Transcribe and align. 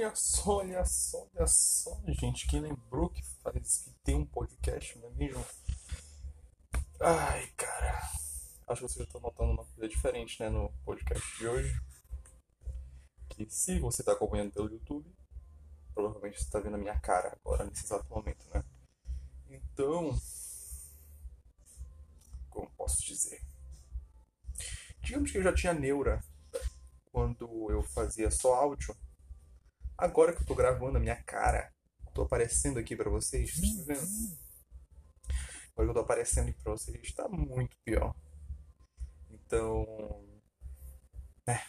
olha 0.00 0.14
só, 0.14 1.28
olha 1.34 1.46
só, 1.46 2.00
gente. 2.06 2.46
Quem 2.46 2.60
lembrou 2.60 3.10
que 3.10 3.22
faz 3.42 3.78
que 3.84 3.90
tem 4.02 4.14
um 4.14 4.24
podcast, 4.24 4.98
não 4.98 5.08
é 5.08 5.10
mesmo? 5.12 5.44
Ai, 7.00 7.46
cara. 7.56 8.00
Acho 8.66 8.82
que 8.82 8.88
vocês 8.88 8.98
já 8.98 9.04
estão 9.04 9.20
notando 9.20 9.52
uma 9.52 9.64
coisa 9.64 9.88
diferente, 9.88 10.40
né, 10.40 10.48
no 10.48 10.72
podcast 10.84 11.36
de 11.36 11.46
hoje. 11.46 11.80
Que 13.28 13.48
se 13.50 13.78
você 13.78 14.02
está 14.02 14.12
acompanhando 14.12 14.52
pelo 14.52 14.70
YouTube, 14.70 15.14
provavelmente 15.94 16.38
você 16.38 16.44
está 16.44 16.60
vendo 16.60 16.76
a 16.76 16.78
minha 16.78 16.98
cara 17.00 17.36
agora, 17.38 17.64
nesse 17.64 17.84
exato 17.84 18.08
momento, 18.08 18.46
né? 18.54 18.64
Então, 19.48 20.18
como 22.48 22.70
posso 22.70 23.02
dizer? 23.02 23.42
Digamos 25.02 25.30
que 25.30 25.38
eu 25.38 25.42
já 25.42 25.54
tinha 25.54 25.74
neura 25.74 26.22
quando 27.12 27.70
eu 27.70 27.82
fazia 27.82 28.30
só 28.30 28.54
áudio. 28.54 28.96
Agora 30.00 30.34
que 30.34 30.40
eu 30.40 30.46
tô 30.46 30.54
gravando 30.54 30.96
a 30.96 31.00
minha 31.00 31.22
cara, 31.24 31.70
tô 32.14 32.22
aparecendo 32.22 32.78
aqui 32.78 32.96
para 32.96 33.10
vocês, 33.10 33.52
vocês 33.52 33.68
estão 33.68 33.84
vendo? 33.84 34.38
Agora 35.72 35.84
que 35.84 35.90
eu 35.90 35.92
tô 35.92 36.00
aparecendo 36.00 36.48
aqui 36.48 36.62
pra 36.62 36.72
vocês, 36.72 36.98
está 37.02 37.28
muito 37.28 37.76
pior. 37.84 38.14
Então, 39.28 39.84
é, 41.46 41.60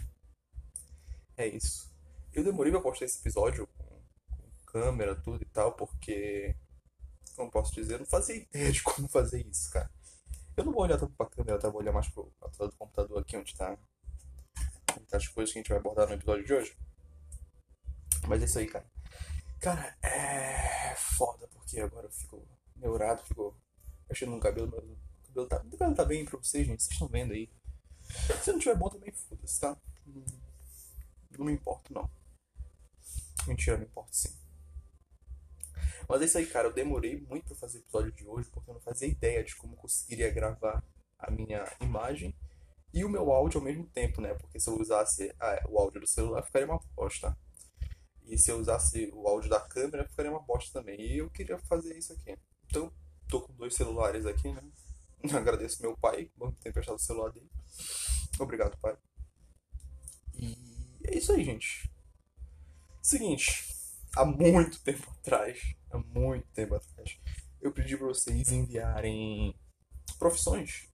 é 1.36 1.46
isso. 1.46 1.94
Eu 2.32 2.42
demorei 2.42 2.72
pra 2.72 2.80
postar 2.80 3.04
esse 3.04 3.20
episódio 3.20 3.68
com, 3.68 4.02
com 4.30 4.50
câmera, 4.66 5.14
tudo 5.14 5.44
e 5.44 5.48
tal, 5.48 5.74
porque, 5.74 6.56
como 7.36 7.52
posso 7.52 7.74
dizer, 7.74 7.96
eu 7.96 8.00
não 8.00 8.06
fazia 8.06 8.38
ideia 8.38 8.72
de 8.72 8.82
como 8.82 9.10
fazer 9.10 9.46
isso, 9.46 9.70
cara. 9.72 9.92
Eu 10.56 10.64
não 10.64 10.72
vou 10.72 10.84
olhar 10.84 10.98
tanto 10.98 11.14
pra 11.18 11.30
câmera, 11.30 11.60
tá? 11.60 11.68
Vou 11.68 11.82
olhar 11.82 11.92
mais 11.92 12.08
pro 12.08 12.32
lado 12.40 12.70
do 12.70 12.78
computador 12.78 13.20
aqui, 13.20 13.36
onde 13.36 13.54
tá, 13.54 13.78
onde 14.98 15.06
tá 15.08 15.18
as 15.18 15.28
coisas 15.28 15.52
que 15.52 15.60
a 15.60 15.62
gente 15.62 15.70
vai 15.70 15.80
abordar 15.80 16.08
no 16.08 16.14
episódio 16.14 16.46
de 16.46 16.54
hoje. 16.54 16.91
Mas 18.28 18.42
é 18.42 18.46
isso 18.46 18.60
aí, 18.60 18.68
cara. 18.68 18.86
Cara, 19.60 19.98
é 20.02 20.96
foda, 20.96 21.48
porque 21.50 21.80
agora 21.80 22.08
eu 22.08 22.12
fico 22.12 22.48
neurado, 22.76 23.24
fico 23.24 23.56
mexendo 24.10 24.32
no 24.32 24.40
cabelo, 24.40 24.70
meu 24.70 24.98
cabelo 25.24 25.48
tá, 25.48 25.64
meu 25.64 25.78
cabelo 25.78 25.96
tá 25.96 26.06
bem 26.06 26.26
pra 26.26 26.38
vocês, 26.38 26.66
gente, 26.66 26.82
vocês 26.82 26.94
estão 26.94 27.08
vendo 27.08 27.34
aí. 27.34 27.50
Se 28.42 28.52
não 28.52 28.60
tiver 28.60 28.76
bom 28.76 28.90
também, 28.90 29.12
foda-se, 29.12 29.60
tá? 29.60 29.78
Não, 30.06 30.26
não 31.38 31.46
me 31.46 31.54
importo, 31.54 31.94
não. 31.94 32.10
Mentira, 33.48 33.78
me 33.78 33.86
importo 33.86 34.16
sim. 34.16 34.36
Mas 36.08 36.22
é 36.22 36.26
isso 36.26 36.38
aí, 36.38 36.46
cara. 36.46 36.68
Eu 36.68 36.74
demorei 36.74 37.22
muito 37.22 37.46
pra 37.46 37.56
fazer 37.56 37.78
o 37.78 37.82
episódio 37.82 38.12
de 38.12 38.28
hoje 38.28 38.50
porque 38.50 38.70
eu 38.70 38.74
não 38.74 38.82
fazia 38.82 39.08
ideia 39.08 39.44
de 39.44 39.56
como 39.56 39.76
conseguiria 39.76 40.30
gravar 40.30 40.84
a 41.18 41.32
minha 41.32 41.64
imagem 41.80 42.36
e 42.94 43.06
o 43.06 43.10
meu 43.10 43.32
áudio 43.32 43.60
ao 43.60 43.64
mesmo 43.64 43.88
tempo, 43.88 44.20
né? 44.22 44.34
Porque 44.34 44.60
se 44.60 44.70
eu 44.70 44.78
usasse 44.78 45.34
ah, 45.40 45.64
o 45.70 45.80
áudio 45.80 46.02
do 46.02 46.08
celular, 46.08 46.44
ficaria 46.44 46.68
uma 46.68 46.80
bosta. 46.96 47.38
E 48.32 48.38
se 48.38 48.50
eu 48.50 48.60
usasse 48.60 49.12
o 49.14 49.28
áudio 49.28 49.50
da 49.50 49.60
câmera, 49.60 50.08
ficaria 50.08 50.32
uma 50.32 50.42
bosta 50.42 50.80
também. 50.80 50.98
E 51.02 51.18
eu 51.18 51.30
queria 51.30 51.60
fazer 51.68 51.98
isso 51.98 52.14
aqui. 52.14 52.38
Então, 52.66 52.90
tô 53.28 53.42
com 53.42 53.54
dois 53.56 53.76
celulares 53.76 54.26
aqui, 54.26 54.50
né? 54.54 54.64
Agradeço 55.36 55.82
meu 55.82 55.98
pai 55.98 56.32
por 56.38 56.56
ter 56.56 56.70
emprestado 56.70 56.96
o 56.96 57.00
celular 57.00 57.30
dele. 57.34 57.50
Obrigado, 58.40 58.78
pai. 58.78 58.98
E 60.34 60.56
é 61.08 61.18
isso 61.18 61.34
aí, 61.34 61.44
gente. 61.44 61.92
Seguinte, 63.02 63.68
há 64.16 64.24
muito 64.24 64.82
tempo 64.82 65.12
atrás, 65.12 65.60
há 65.92 65.98
muito 65.98 66.48
tempo 66.54 66.76
atrás, 66.76 67.20
eu 67.60 67.74
pedi 67.74 67.98
para 67.98 68.08
vocês 68.08 68.50
enviarem 68.50 69.54
profissões 70.18 70.88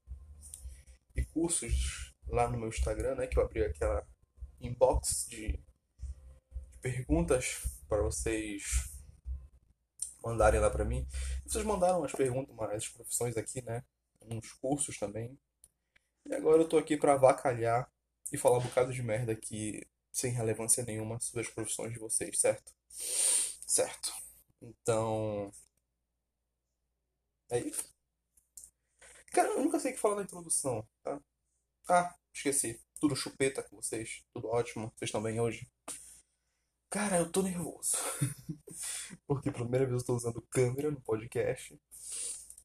e 1.14 1.24
cursos 1.24 2.12
lá 2.26 2.50
no 2.50 2.58
meu 2.58 2.68
Instagram, 2.68 3.14
né? 3.14 3.28
Que 3.28 3.38
eu 3.38 3.44
abri 3.44 3.62
aquela 3.62 4.04
inbox 4.60 5.26
de 5.28 5.62
perguntas 6.88 7.60
para 7.86 8.02
vocês 8.02 8.62
mandarem 10.24 10.58
lá 10.58 10.70
para 10.70 10.84
mim. 10.84 11.06
Vocês 11.44 11.64
mandaram 11.64 12.02
as 12.02 12.12
perguntas, 12.12 12.54
as 12.70 12.88
profissões 12.88 13.36
aqui, 13.36 13.62
né? 13.62 13.84
Uns 14.22 14.52
cursos 14.52 14.98
também. 14.98 15.38
E 16.26 16.34
agora 16.34 16.62
eu 16.62 16.68
tô 16.68 16.78
aqui 16.78 16.96
para 16.96 17.14
avacalhar 17.14 17.90
e 18.32 18.38
falar 18.38 18.58
um 18.58 18.62
bocado 18.62 18.92
de 18.92 19.02
merda 19.02 19.32
aqui 19.32 19.86
sem 20.10 20.32
relevância 20.32 20.84
nenhuma 20.84 21.20
sobre 21.20 21.42
as 21.42 21.48
profissões 21.48 21.92
de 21.92 21.98
vocês, 21.98 22.38
certo? 22.38 22.72
Certo. 22.88 24.12
Então. 24.60 25.52
É 27.50 27.58
isso. 27.58 27.84
Cara, 29.32 29.48
eu 29.48 29.62
nunca 29.62 29.78
sei 29.78 29.92
o 29.92 29.94
que 29.94 30.00
falar 30.00 30.16
na 30.16 30.22
introdução, 30.22 30.86
tá? 31.02 31.20
Ah, 31.88 32.14
esqueci. 32.32 32.80
Tudo 32.98 33.14
chupeta 33.14 33.62
com 33.62 33.76
vocês. 33.76 34.24
Tudo 34.32 34.48
ótimo. 34.48 34.92
Vocês 34.96 35.08
estão 35.08 35.22
bem 35.22 35.38
hoje? 35.38 35.68
Cara, 36.90 37.18
eu 37.18 37.30
tô 37.30 37.42
nervoso. 37.42 37.96
Porque 39.26 39.50
pela 39.50 39.64
primeira 39.64 39.84
vez 39.84 39.92
eu 39.92 39.98
estou 39.98 40.16
usando 40.16 40.40
câmera 40.50 40.90
no 40.90 41.00
podcast. 41.02 41.78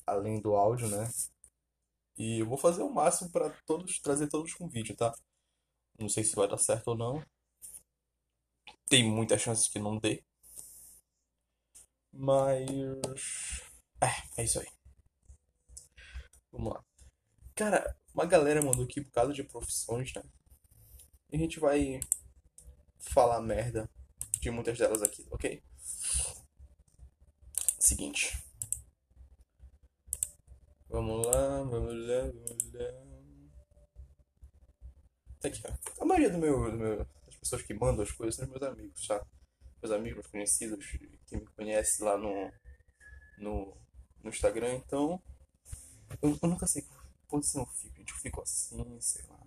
Além 0.07 0.41
do 0.41 0.55
áudio, 0.55 0.87
né? 0.87 1.09
E 2.17 2.39
eu 2.39 2.45
vou 2.47 2.57
fazer 2.57 2.83
o 2.83 2.93
máximo 2.93 3.31
para 3.31 3.49
todos 3.65 3.99
trazer 3.99 4.29
todos 4.29 4.53
com 4.53 4.69
vídeo, 4.69 4.95
tá? 4.95 5.13
Não 5.99 6.07
sei 6.07 6.23
se 6.23 6.35
vai 6.35 6.47
dar 6.47 6.57
certo 6.57 6.89
ou 6.89 6.97
não. 6.97 7.25
Tem 8.87 9.03
muitas 9.03 9.41
chances 9.41 9.67
que 9.67 9.79
não 9.79 9.97
dê. 9.97 10.23
Mas. 12.13 13.61
É, 14.01 14.41
é 14.41 14.45
isso 14.45 14.59
aí. 14.59 14.67
Vamos 16.49 16.73
lá. 16.73 16.85
Cara, 17.55 17.97
uma 18.13 18.25
galera 18.25 18.61
mandou 18.61 18.85
aqui 18.85 19.01
por 19.01 19.11
causa 19.11 19.33
de 19.33 19.43
profissões, 19.43 20.13
né? 20.13 20.23
E 21.29 21.35
a 21.35 21.39
gente 21.39 21.59
vai 21.59 21.99
falar 22.99 23.41
merda 23.41 23.89
de 24.43 24.51
muitas 24.51 24.77
delas 24.77 25.01
aqui, 25.01 25.25
ok? 25.31 25.63
Seguinte. 27.79 28.37
Vamos 30.89 31.25
lá, 31.25 31.63
vamos 31.63 32.07
lá, 32.07 32.21
vamos 32.21 32.73
lá. 32.73 33.13
Tá 35.39 35.47
aqui, 35.47 35.61
ó. 35.65 36.03
A 36.03 36.05
maioria 36.05 36.29
do 36.29 36.37
meu, 36.37 36.71
do 36.71 36.77
meu, 36.77 36.97
das 37.25 37.35
pessoas 37.37 37.61
que 37.61 37.73
mandam 37.73 38.03
as 38.03 38.11
coisas 38.11 38.35
são 38.35 38.47
meus 38.47 38.61
amigos, 38.61 39.07
tá? 39.07 39.25
Meus 39.81 39.93
amigos, 39.93 40.27
conhecidos, 40.27 40.85
que 41.25 41.37
me 41.37 41.45
conhecem 41.47 42.05
lá 42.05 42.17
no, 42.17 42.51
no, 43.37 43.77
no 44.21 44.29
Instagram, 44.29 44.75
então. 44.75 45.21
Eu, 46.21 46.37
eu 46.41 46.49
nunca 46.49 46.67
sei 46.67 46.81
que 46.81 46.89
posição 47.27 47.61
eu 47.61 47.67
fico, 47.67 47.95
gente. 47.95 48.11
Eu 48.11 48.19
fico 48.19 48.41
assim, 48.41 49.01
sei 49.01 49.25
lá. 49.25 49.39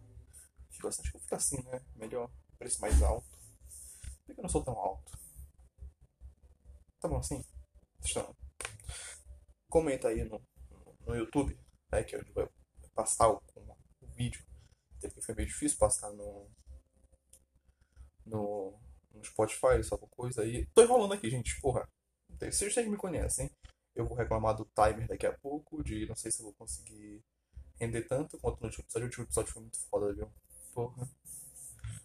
Fico 0.71 0.89
assim, 0.89 1.03
acho 1.03 1.11
que 1.11 1.17
eu 1.17 1.21
fico 1.21 1.35
assim, 1.35 1.63
né? 1.63 1.85
Melhor, 1.95 2.31
preço 2.59 2.81
mais 2.81 3.01
alto. 3.03 3.36
Por 4.27 4.35
que 4.35 4.41
eu 4.41 4.43
não 4.43 4.49
sou 4.49 4.65
tão 4.65 4.75
alto? 4.75 5.13
Tá 7.01 7.09
bom 7.09 7.19
assim? 7.19 7.45
Então, 8.05 8.35
comenta 9.71 10.09
aí 10.09 10.25
no, 10.25 10.43
no 11.07 11.15
YouTube, 11.15 11.59
né, 11.93 12.03
que 12.03 12.17
é 12.17 12.19
onde 12.19 12.33
vai 12.33 12.49
passar 12.95 13.31
o, 13.31 13.43
o 14.01 14.07
vídeo. 14.09 14.45
Porque 14.91 15.21
foi 15.21 15.35
meio 15.35 15.49
difícil 15.49 15.79
passar 15.79 16.11
no, 16.13 16.51
no, 18.25 18.79
no 19.13 19.25
Spotify, 19.25 19.79
essa 19.79 19.97
coisa 19.99 20.43
aí. 20.43 20.67
Tô 20.75 20.83
enrolando 20.83 21.15
aqui, 21.15 21.31
gente, 21.31 21.61
porra. 21.61 21.89
Vocês 22.41 22.73
já 22.73 22.83
me 22.83 22.97
conhecem. 22.97 23.51
Eu 23.95 24.07
vou 24.07 24.17
reclamar 24.17 24.55
do 24.55 24.65
timer 24.75 25.07
daqui 25.07 25.27
a 25.27 25.39
pouco, 25.39 25.83
de 25.83 26.07
não 26.07 26.17
sei 26.17 26.31
se 26.31 26.41
eu 26.41 26.47
vou 26.47 26.55
conseguir 26.55 27.23
render 27.79 28.03
tanto 28.03 28.39
quanto 28.39 28.61
no 28.61 28.67
último 28.67 28.85
episódio. 28.85 29.05
O 29.05 29.09
último 29.09 29.25
episódio 29.25 29.53
foi 29.53 29.63
muito 29.63 29.79
foda, 29.89 30.15
viu? 30.15 30.33
Porra. 30.75 31.09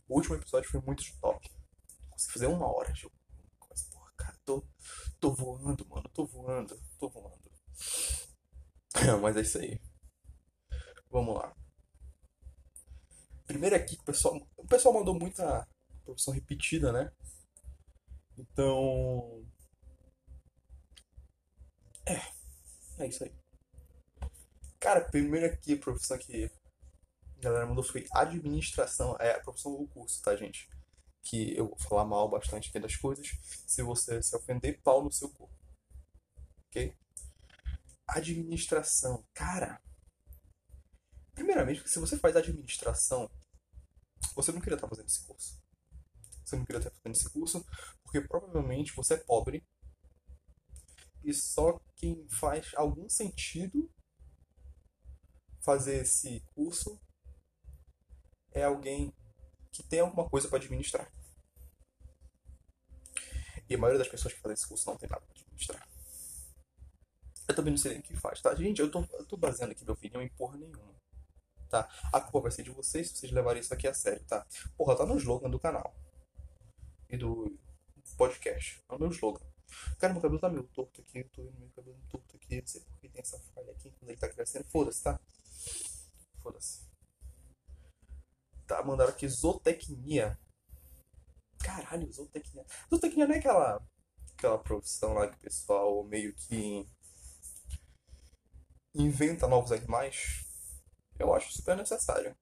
O 0.07 0.15
último 0.15 0.35
episódio 0.35 0.69
foi 0.69 0.81
muito 0.81 1.03
top. 1.19 1.60
Consegui 2.21 2.33
fazer 2.33 2.47
uma 2.47 2.67
hora, 2.67 2.93
tipo. 2.93 3.11
Mas, 3.69 3.83
porra, 3.83 4.11
cara, 4.15 4.37
tô, 4.45 4.63
tô 5.19 5.33
voando, 5.33 5.85
mano. 5.87 6.09
Tô 6.09 6.25
voando, 6.25 6.79
tô 6.99 7.09
voando. 7.09 7.51
Mas 9.21 9.37
é 9.37 9.41
isso 9.41 9.57
aí. 9.57 9.81
Vamos 11.09 11.35
lá. 11.35 11.56
Primeiro 13.45 13.75
aqui, 13.75 13.95
o 13.95 14.03
pessoal, 14.03 14.39
o 14.56 14.68
pessoal 14.68 14.94
mandou 14.94 15.18
muita 15.18 15.68
profissão 16.06 16.33
repetida, 16.33 16.91
né? 16.91 17.12
Então. 18.38 19.45
É. 22.06 22.21
É 23.03 23.07
isso 23.07 23.24
aí. 23.24 23.33
Cara, 24.79 25.01
primeiro 25.01 25.47
aqui, 25.47 25.74
a 25.74 25.79
profissão 25.79 26.17
que 26.17 26.45
a 27.38 27.41
galera 27.41 27.65
mandou 27.65 27.83
foi 27.83 28.06
administração. 28.12 29.15
É 29.19 29.35
a 29.35 29.39
profissão 29.39 29.75
do 29.75 29.88
curso, 29.88 30.21
tá, 30.21 30.35
gente? 30.35 30.69
Que 31.23 31.56
eu 31.56 31.68
vou 31.68 31.77
falar 31.77 32.06
mal 32.06 32.29
bastante 32.29 32.69
aqui 32.69 32.79
das 32.79 32.95
coisas. 32.95 33.27
Se 33.68 33.81
você 33.83 34.21
se 34.21 34.35
ofender, 34.35 34.81
pau 34.81 35.03
no 35.03 35.12
seu 35.12 35.29
corpo. 35.29 35.56
Ok? 36.68 36.95
Administração. 38.07 39.25
Cara. 39.33 39.81
Primeiramente, 41.33 41.88
se 41.89 42.00
você 42.00 42.18
faz 42.18 42.35
administração, 42.35 43.29
você 44.35 44.51
não 44.51 44.59
queria 44.59 44.75
estar 44.75 44.88
fazendo 44.88 45.07
esse 45.07 45.25
curso. 45.25 45.62
Você 46.44 46.56
não 46.56 46.65
queria 46.65 46.79
estar 46.79 46.91
fazendo 46.91 47.15
esse 47.15 47.29
curso 47.29 47.65
porque 48.03 48.21
provavelmente 48.21 48.94
você 48.94 49.13
é 49.13 49.17
pobre 49.17 49.65
e 51.24 51.33
só 51.33 51.79
quem 51.95 52.27
faz 52.29 52.74
algum 52.75 53.07
sentido 53.07 53.89
fazer 55.62 56.01
esse 56.01 56.41
curso 56.53 57.00
é 58.51 58.63
alguém 58.63 59.13
que 59.71 59.83
tem 59.83 60.01
alguma 60.01 60.29
coisa 60.29 60.47
para 60.47 60.57
administrar. 60.57 61.12
E 63.69 63.75
a 63.75 63.77
maioria 63.77 64.00
das 64.00 64.09
pessoas 64.09 64.33
que 64.33 64.39
fazem 64.41 64.53
esse 64.53 64.68
curso 64.68 64.89
não 64.89 64.97
tem 64.97 65.09
nada 65.09 65.21
pra 65.21 65.33
administrar. 65.33 65.88
Eu 67.47 67.56
também 67.56 67.71
não 67.71 67.77
sei 67.77 67.91
nem 67.91 68.00
o 68.01 68.03
que 68.03 68.15
faz, 68.15 68.41
tá? 68.41 68.53
Gente, 68.56 68.81
eu 68.81 68.91
tô, 68.91 69.01
eu 69.13 69.25
tô 69.25 69.38
baseando 69.38 69.71
aqui 69.71 69.83
minha 69.83 69.94
opinião 69.94 70.21
em 70.21 70.29
porra 70.29 70.57
nenhuma. 70.57 70.91
Tá? 71.69 71.89
A 72.12 72.19
culpa 72.19 72.41
vai 72.41 72.51
ser 72.51 72.63
de 72.63 72.69
vocês 72.69 73.09
se 73.09 73.15
vocês 73.15 73.31
levarem 73.31 73.62
isso 73.62 73.73
aqui 73.73 73.88
a 73.88 73.94
sério, 73.94 74.23
tá? 74.25 74.45
Porra, 74.77 74.97
tá 74.97 75.06
no 75.06 75.18
slogan 75.18 75.50
do 75.50 75.59
canal. 75.59 75.95
E 77.09 77.15
do 77.15 77.57
podcast. 78.17 78.83
É 78.89 78.94
o 78.94 79.00
meu 79.00 79.09
slogan. 79.09 79.45
Cara, 79.97 80.12
meu 80.12 80.21
cabelo 80.21 80.39
tá 80.39 80.50
meio 80.50 80.63
torto 80.63 81.01
aqui, 81.01 81.19
eu 81.19 81.29
tô 81.29 81.44
vendo 81.44 81.59
meu 81.59 81.69
cabelo 81.69 81.97
torto 82.09 82.35
aqui, 82.35 82.59
não 82.59 82.67
sei 82.67 82.81
porque 82.81 83.07
tem 83.07 83.21
essa 83.21 83.39
falha 83.56 83.71
aqui 83.71 83.89
quando 83.91 84.09
ele 84.09 84.19
tá 84.19 84.27
crescendo. 84.27 84.65
Foda-se, 84.65 85.01
tá? 85.01 85.19
Foda-se. 86.44 86.90
Tá, 88.71 88.81
mandaram 88.83 89.12
aqui 89.12 89.27
zootecnia. 89.27 90.39
Caralho, 91.62 92.09
zootecnia. 92.09 92.65
Zootecnia 92.89 93.27
não 93.27 93.35
é 93.35 93.38
aquela, 93.38 93.85
aquela 94.38 94.57
profissão 94.57 95.13
lá 95.13 95.27
que 95.27 95.35
o 95.35 95.39
pessoal 95.41 96.01
meio 96.06 96.33
que 96.33 96.89
inventa 98.95 99.45
novos 99.45 99.73
animais? 99.73 100.45
Eu 101.19 101.33
acho 101.33 101.51
super 101.51 101.75
necessário. 101.75 102.33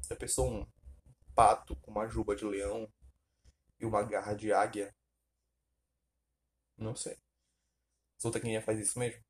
Se 0.00 0.14
a 0.14 0.16
pessoa 0.16 0.50
um 0.50 0.66
pato 1.34 1.76
com 1.82 1.90
uma 1.90 2.08
juba 2.08 2.34
de 2.34 2.46
leão 2.46 2.90
e 3.78 3.84
uma 3.84 4.02
garra 4.04 4.32
de 4.32 4.54
águia. 4.54 4.96
Não 6.78 6.96
sei. 6.96 7.18
Zootecnia 8.18 8.62
faz 8.62 8.78
isso 8.78 8.98
mesmo? 8.98 9.22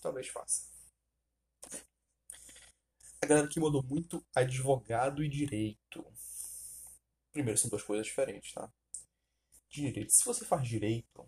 Talvez 0.00 0.26
faça. 0.26 0.72
A 3.24 3.26
galera 3.26 3.48
que 3.48 3.58
mandou 3.58 3.82
muito 3.82 4.22
advogado 4.34 5.24
e 5.24 5.28
direito. 5.30 6.04
Primeiro, 7.32 7.58
são 7.58 7.70
duas 7.70 7.82
coisas 7.82 8.06
diferentes, 8.06 8.52
tá? 8.52 8.70
Direito. 9.66 10.12
Se 10.12 10.22
você 10.26 10.44
faz 10.44 10.68
direito. 10.68 11.26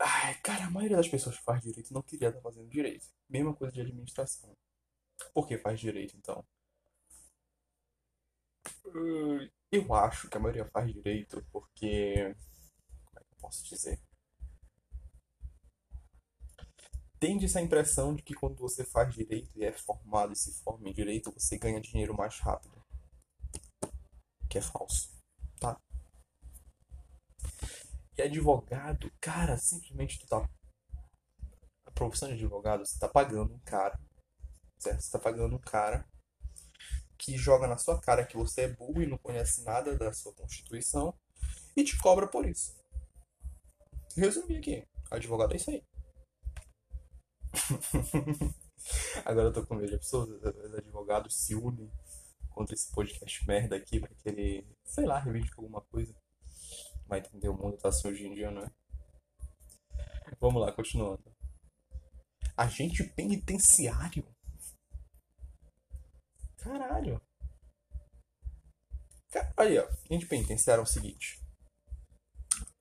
Ai, 0.00 0.34
cara, 0.40 0.64
a 0.66 0.70
maioria 0.70 0.96
das 0.96 1.08
pessoas 1.08 1.38
que 1.38 1.44
faz 1.44 1.62
direito 1.62 1.94
não 1.94 2.02
queria 2.02 2.28
estar 2.30 2.40
fazendo 2.40 2.68
direito. 2.68 3.06
Mesma 3.28 3.54
coisa 3.54 3.72
de 3.72 3.80
administração. 3.82 4.56
Por 5.32 5.46
que 5.46 5.56
faz 5.56 5.78
direito, 5.78 6.16
então? 6.16 6.44
Eu 9.70 9.94
acho 9.94 10.28
que 10.28 10.36
a 10.36 10.40
maioria 10.40 10.66
faz 10.66 10.92
direito 10.92 11.40
porque. 11.52 12.34
Como 13.04 13.20
é 13.20 13.24
que 13.24 13.32
eu 13.32 13.38
posso 13.38 13.64
dizer? 13.64 14.00
Tende 17.26 17.46
essa 17.46 17.60
impressão 17.60 18.14
de 18.14 18.22
que 18.22 18.34
quando 18.34 18.56
você 18.56 18.84
faz 18.84 19.12
direito 19.12 19.50
e 19.58 19.64
é 19.64 19.72
formado 19.72 20.32
e 20.32 20.36
se 20.36 20.62
forma 20.62 20.88
em 20.88 20.92
direito, 20.92 21.32
você 21.32 21.58
ganha 21.58 21.80
dinheiro 21.80 22.14
mais 22.14 22.38
rápido. 22.38 22.80
Que 24.48 24.58
é 24.58 24.62
falso, 24.62 25.10
tá? 25.58 25.76
E 28.16 28.22
advogado, 28.22 29.10
cara, 29.20 29.56
simplesmente 29.56 30.20
tu 30.20 30.26
tá. 30.28 30.48
A 31.84 31.90
profissão 31.90 32.28
de 32.28 32.34
advogado, 32.34 32.86
você 32.86 32.96
tá 32.96 33.08
pagando 33.08 33.54
um 33.54 33.58
cara. 33.58 33.98
Certo? 34.78 35.00
Você 35.00 35.10
tá 35.10 35.18
pagando 35.18 35.56
um 35.56 35.60
cara 35.60 36.08
que 37.18 37.36
joga 37.36 37.66
na 37.66 37.76
sua 37.76 38.00
cara 38.00 38.24
que 38.24 38.36
você 38.36 38.60
é 38.60 38.68
burro 38.68 39.02
e 39.02 39.06
não 39.08 39.18
conhece 39.18 39.64
nada 39.64 39.98
da 39.98 40.12
sua 40.12 40.32
Constituição 40.32 41.12
e 41.76 41.82
te 41.82 41.98
cobra 41.98 42.28
por 42.28 42.46
isso. 42.46 42.72
Resumi 44.16 44.58
aqui. 44.58 44.86
Advogado 45.10 45.54
é 45.54 45.56
isso 45.56 45.72
aí. 45.72 45.82
Agora 49.24 49.48
eu 49.48 49.52
tô 49.52 49.66
com 49.66 49.74
medo. 49.74 49.94
A 49.94 49.98
pessoa, 49.98 50.24
os 50.26 50.74
advogados 50.74 51.34
se 51.34 51.54
unem 51.54 51.90
contra 52.50 52.74
esse 52.74 52.90
podcast 52.92 53.46
merda 53.46 53.76
aqui 53.76 54.00
pra 54.00 54.14
querer, 54.14 54.66
sei 54.84 55.04
lá, 55.04 55.18
reivindicar 55.18 55.58
alguma 55.58 55.80
coisa. 55.80 56.14
Vai 57.06 57.20
entender, 57.20 57.48
o 57.48 57.54
mundo 57.54 57.76
tá 57.76 57.88
assim 57.88 58.08
hoje 58.08 58.26
em 58.26 58.34
dia, 58.34 58.50
não 58.50 58.62
é? 58.62 58.70
Vamos 60.40 60.60
lá, 60.60 60.72
continuando. 60.72 61.22
Agente 62.56 63.04
penitenciário. 63.04 64.26
Caralho. 66.56 67.20
Aí, 69.56 69.78
ó. 69.78 69.86
Agente 70.04 70.26
penitenciário 70.26 70.80
é 70.80 70.84
o 70.84 70.86
seguinte. 70.86 71.40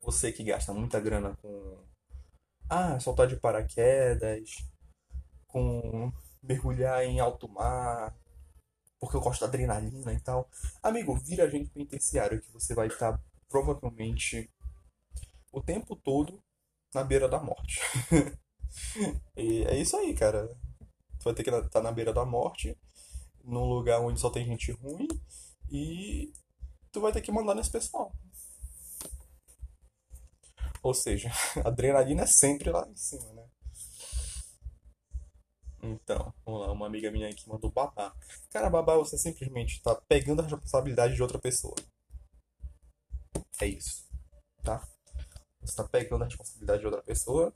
Você 0.01 0.31
que 0.31 0.43
gasta 0.43 0.73
muita 0.73 0.99
grana 0.99 1.35
com. 1.37 1.83
Ah, 2.69 2.99
soltar 2.99 3.27
de 3.27 3.35
paraquedas. 3.35 4.55
Com 5.47 6.11
mergulhar 6.41 7.03
em 7.03 7.19
alto 7.19 7.47
mar. 7.49 8.15
Porque 8.99 9.17
eu 9.17 9.21
gosto 9.21 9.41
da 9.41 9.47
adrenalina 9.47 10.13
e 10.13 10.19
tal. 10.19 10.49
Amigo, 10.81 11.15
vira 11.15 11.45
agente 11.45 11.69
penitenciário 11.69 12.41
que 12.41 12.51
você 12.51 12.73
vai 12.73 12.87
estar 12.87 13.19
provavelmente 13.49 14.49
o 15.51 15.61
tempo 15.61 15.95
todo 15.95 16.43
na 16.93 17.03
beira 17.03 17.27
da 17.27 17.39
morte. 17.39 17.79
e 19.35 19.63
é 19.65 19.77
isso 19.77 19.95
aí, 19.97 20.13
cara. 20.13 20.47
Tu 21.19 21.23
vai 21.23 21.33
ter 21.33 21.43
que 21.43 21.49
estar 21.49 21.81
na 21.81 21.91
beira 21.91 22.13
da 22.13 22.25
morte, 22.25 22.77
num 23.43 23.65
lugar 23.65 24.01
onde 24.01 24.19
só 24.19 24.29
tem 24.29 24.45
gente 24.45 24.71
ruim, 24.71 25.07
e 25.69 26.33
tu 26.91 27.01
vai 27.01 27.11
ter 27.11 27.21
que 27.21 27.31
mandar 27.31 27.55
nesse 27.55 27.71
pessoal. 27.71 28.13
Ou 30.85 30.93
seja, 30.93 31.31
a 31.65 31.69
adrenalina 31.69 32.21
é 32.21 32.27
sempre 32.27 32.69
lá 32.69 32.87
em 32.87 32.95
cima, 32.95 33.33
né? 33.33 33.49
Então, 35.81 36.31
vamos 36.45 36.61
lá, 36.61 36.71
uma 36.71 36.85
amiga 36.85 37.09
minha 37.09 37.27
aqui 37.27 37.49
mandou 37.49 37.71
babá. 37.71 38.15
Cara, 38.51 38.69
babá, 38.69 38.95
você 38.95 39.17
simplesmente 39.17 39.81
tá 39.81 39.99
pegando 40.07 40.41
a 40.41 40.43
responsabilidade 40.43 41.15
de 41.15 41.23
outra 41.23 41.39
pessoa. 41.39 41.73
É 43.59 43.65
isso, 43.65 44.07
tá? 44.63 44.87
Você 45.61 45.75
tá 45.75 45.83
pegando 45.85 46.21
a 46.21 46.27
responsabilidade 46.27 46.81
de 46.81 46.85
outra 46.85 47.01
pessoa 47.01 47.51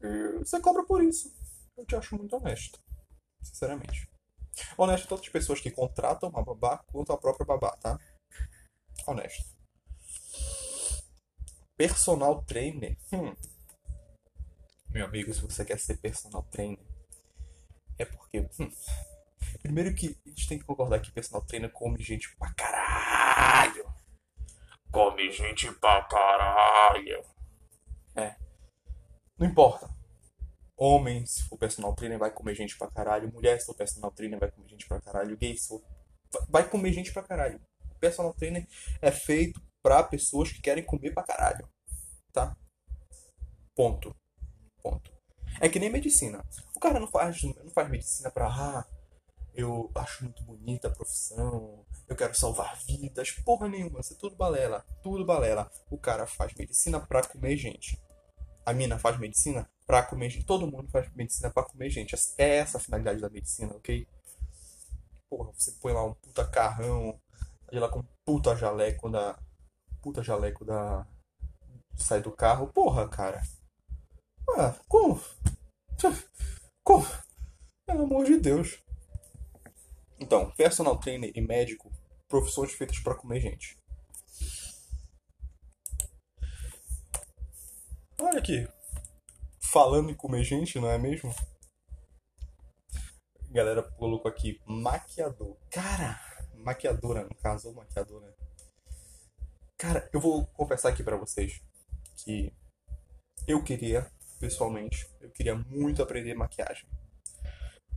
e 0.00 0.38
você 0.38 0.60
cobra 0.60 0.84
por 0.84 1.02
isso. 1.02 1.34
Eu 1.76 1.84
te 1.84 1.96
acho 1.96 2.16
muito 2.16 2.36
honesto, 2.36 2.78
sinceramente. 3.42 4.08
Honesto 4.78 5.08
tanto 5.08 5.22
as 5.22 5.28
pessoas 5.28 5.60
que 5.60 5.70
contratam 5.72 6.28
uma 6.28 6.44
babá 6.44 6.78
quanto 6.92 7.12
a 7.12 7.18
própria 7.18 7.44
babá, 7.44 7.76
tá? 7.78 7.98
Honesto. 9.04 9.61
Personal 11.82 12.40
trainer. 12.44 12.96
Hum. 13.12 13.34
Meu 14.90 15.04
amigo, 15.04 15.34
se 15.34 15.40
você 15.40 15.64
quer 15.64 15.80
ser 15.80 15.96
personal 15.96 16.44
trainer, 16.44 16.78
é 17.98 18.04
porque. 18.04 18.48
Hum, 18.60 18.70
primeiro 19.62 19.92
que 19.92 20.16
a 20.24 20.28
gente 20.28 20.48
tem 20.48 20.58
que 20.60 20.64
concordar 20.64 21.00
que 21.00 21.10
personal 21.10 21.44
trainer 21.44 21.72
come 21.72 22.00
gente 22.00 22.36
pra 22.36 22.54
caralho. 22.54 23.84
Come 24.92 25.32
gente 25.32 25.72
pra 25.72 26.04
caralho. 26.04 27.24
É. 28.14 28.36
Não 29.36 29.48
importa. 29.48 29.90
Homem, 30.76 31.26
se 31.26 31.42
for 31.48 31.58
personal 31.58 31.96
trainer, 31.96 32.16
vai 32.16 32.30
comer 32.30 32.54
gente 32.54 32.78
pra 32.78 32.92
caralho. 32.92 33.32
Mulher, 33.32 33.58
se 33.58 33.66
for 33.66 33.74
personal 33.74 34.12
trainer, 34.12 34.38
vai 34.38 34.52
comer 34.52 34.68
gente 34.68 34.86
pra 34.86 35.00
caralho. 35.00 35.36
Gay, 35.36 35.56
se 35.56 35.66
for... 35.66 35.82
vai 36.48 36.62
comer 36.68 36.92
gente 36.92 37.12
pra 37.12 37.24
caralho. 37.24 37.60
O 37.90 37.98
personal 37.98 38.32
trainer 38.34 38.68
é 39.00 39.10
feito 39.10 39.60
pra 39.82 40.02
pessoas 40.02 40.52
que 40.52 40.62
querem 40.62 40.84
comer 40.84 41.12
pra 41.12 41.22
caralho. 41.22 41.68
Tá? 42.32 42.56
Ponto. 43.74 44.14
Ponto. 44.82 45.12
É 45.60 45.68
que 45.68 45.78
nem 45.78 45.90
medicina. 45.90 46.44
O 46.74 46.80
cara 46.80 46.98
não 46.98 47.08
faz, 47.08 47.42
não 47.42 47.70
faz 47.70 47.90
medicina 47.90 48.30
pra. 48.30 48.46
Ah, 48.46 48.86
eu 49.54 49.90
acho 49.94 50.24
muito 50.24 50.42
bonita 50.44 50.88
a 50.88 50.90
profissão, 50.90 51.84
eu 52.08 52.16
quero 52.16 52.34
salvar 52.34 52.78
vidas, 52.86 53.30
porra 53.44 53.68
nenhuma, 53.68 54.00
isso 54.00 54.14
é 54.14 54.16
tudo 54.16 54.34
balela, 54.34 54.84
tudo 55.02 55.24
balela. 55.24 55.70
O 55.90 55.98
cara 55.98 56.26
faz 56.26 56.54
medicina 56.54 56.98
pra 56.98 57.22
comer 57.22 57.56
gente. 57.56 58.00
A 58.64 58.72
mina 58.72 58.98
faz 58.98 59.18
medicina 59.18 59.68
pra 59.86 60.02
comer 60.02 60.30
gente. 60.30 60.46
Todo 60.46 60.66
mundo 60.66 60.88
faz 60.90 61.12
medicina 61.14 61.50
pra 61.50 61.64
comer 61.64 61.90
gente. 61.90 62.14
É 62.38 62.56
essa 62.56 62.78
a 62.78 62.80
finalidade 62.80 63.20
da 63.20 63.28
medicina, 63.28 63.74
ok? 63.74 64.06
Porra, 65.28 65.52
você 65.52 65.72
põe 65.80 65.92
lá 65.92 66.04
um 66.04 66.14
puta 66.14 66.46
carrão, 66.46 67.20
lá 67.70 67.88
com 67.88 68.00
um 68.00 68.06
puta 68.24 68.56
jaleco 68.56 69.10
da. 69.10 69.38
Puta 70.02 70.22
jaleco 70.22 70.64
da. 70.64 71.06
Sai 71.96 72.20
do 72.20 72.32
carro. 72.32 72.72
Porra, 72.72 73.08
cara. 73.08 73.40
Ah, 74.58 74.74
como? 74.88 75.20
Como? 76.84 77.06
Pelo 77.86 78.04
amor 78.04 78.24
de 78.24 78.38
Deus. 78.38 78.82
Então, 80.18 80.50
personal 80.52 80.98
trainer 80.98 81.32
e 81.34 81.40
médico, 81.40 81.90
profissões 82.28 82.72
feitas 82.72 82.98
para 82.98 83.14
comer 83.14 83.40
gente. 83.40 83.76
Olha 88.20 88.38
aqui. 88.38 88.68
Falando 89.72 90.10
em 90.10 90.14
comer 90.14 90.44
gente, 90.44 90.78
não 90.78 90.88
é 90.88 90.98
mesmo? 90.98 91.34
Galera 93.50 93.82
colocou 93.82 94.30
aqui 94.30 94.60
maquiador. 94.66 95.56
Cara, 95.70 96.20
maquiadora, 96.54 97.24
no 97.24 97.34
caso, 97.36 97.68
ou 97.68 97.74
maquiadora. 97.74 98.34
Cara, 99.82 100.08
eu 100.12 100.20
vou 100.20 100.46
confessar 100.46 100.90
aqui 100.90 101.02
para 101.02 101.16
vocês 101.16 101.60
que 102.18 102.52
eu 103.48 103.64
queria, 103.64 104.08
pessoalmente, 104.38 105.10
eu 105.20 105.28
queria 105.32 105.56
muito 105.56 106.00
aprender 106.00 106.34
maquiagem. 106.34 106.88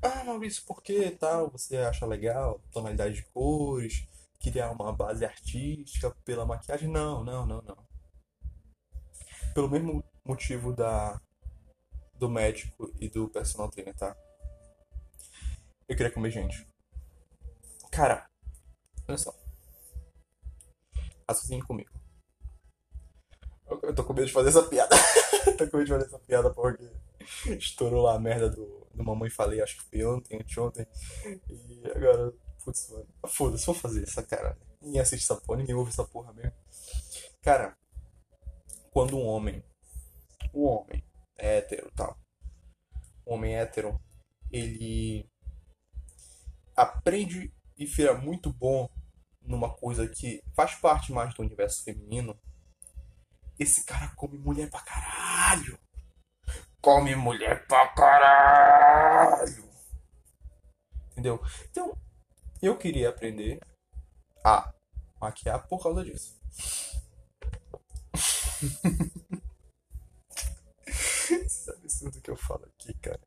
Ah, 0.01 0.23
Maurício, 0.23 0.65
por 0.65 0.81
que 0.81 1.11
tal? 1.11 1.51
Você 1.51 1.77
acha 1.77 2.03
legal? 2.07 2.59
Tonalidade 2.71 3.17
de 3.17 3.25
cores, 3.25 4.03
criar 4.39 4.71
uma 4.71 4.91
base 4.91 5.23
artística 5.23 6.09
pela 6.25 6.43
maquiagem. 6.43 6.89
Não, 6.89 7.23
não, 7.23 7.45
não, 7.45 7.61
não. 7.61 7.77
Pelo 9.53 9.69
mesmo 9.69 10.03
motivo 10.25 10.73
da 10.73 11.21
do 12.15 12.27
médico 12.27 12.91
e 12.99 13.07
do 13.09 13.29
personal 13.29 13.69
trainer, 13.69 13.93
tá? 13.93 14.17
Eu 15.87 15.95
queria 15.95 16.11
comer 16.11 16.31
gente. 16.31 16.67
Cara, 17.91 18.27
olha 19.07 19.19
só. 19.19 19.44
Raciocine 21.29 21.61
comigo. 21.61 21.91
Eu, 23.67 23.95
tô 23.95 24.03
com 24.03 24.13
medo 24.13 24.27
de 24.27 24.33
fazer 24.33 24.49
essa 24.49 24.63
piada. 24.63 24.95
tô 25.57 25.67
com 25.69 25.77
medo 25.77 25.85
de 25.85 25.93
fazer 25.93 26.05
essa 26.05 26.19
piada 26.19 26.53
porque 26.53 26.87
estourou 27.57 28.03
lá 28.03 28.15
a 28.15 28.19
merda 28.19 28.49
do, 28.49 28.87
do 28.93 29.03
Mamãe 29.03 29.29
Falei, 29.29 29.61
acho 29.61 29.77
que 29.77 29.89
foi 29.89 30.05
ontem, 30.05 30.37
anteontem. 30.37 30.85
E 31.49 31.81
agora, 31.95 32.31
putz, 32.63 32.89
mano. 32.89 33.07
Foda-se, 33.27 33.65
vou 33.65 33.75
fazer 33.75 34.03
essa 34.03 34.21
cara. 34.21 34.57
Ninguém 34.81 35.01
assiste 35.01 35.23
essa 35.23 35.35
porra, 35.41 35.59
ninguém 35.59 35.75
ouve 35.75 35.89
essa 35.89 36.03
porra 36.03 36.31
mesmo. 36.33 36.53
Cara, 37.41 37.75
quando 38.91 39.17
um 39.17 39.25
homem, 39.25 39.63
um 40.53 40.63
homem 40.65 41.03
hétero 41.37 41.91
tal, 41.95 42.17
um 43.25 43.33
homem 43.33 43.55
hétero, 43.55 43.99
ele 44.51 45.27
aprende 46.75 47.53
e 47.77 47.85
vira 47.85 48.15
muito 48.15 48.53
bom 48.53 48.89
numa 49.45 49.73
coisa 49.75 50.07
que 50.07 50.41
faz 50.55 50.75
parte 50.75 51.11
mais 51.11 51.33
do 51.33 51.41
universo 51.41 51.83
feminino, 51.83 52.39
esse 53.59 53.85
cara 53.85 54.13
come 54.15 54.37
mulher 54.37 54.69
pra 54.69 54.81
caralho. 54.81 55.79
Come 56.81 57.15
mulher 57.15 57.65
pra 57.67 57.87
caralho. 57.89 59.69
Entendeu? 61.11 61.41
Então, 61.69 61.97
eu 62.61 62.77
queria 62.77 63.09
aprender 63.09 63.59
a 64.43 64.73
maquiar 65.19 65.67
por 65.67 65.81
causa 65.81 66.03
disso. 66.03 66.39
Esse 70.85 71.71
absurdo 71.71 72.21
que 72.21 72.29
eu 72.29 72.37
falo 72.37 72.65
aqui, 72.65 72.93
cara. 72.95 73.19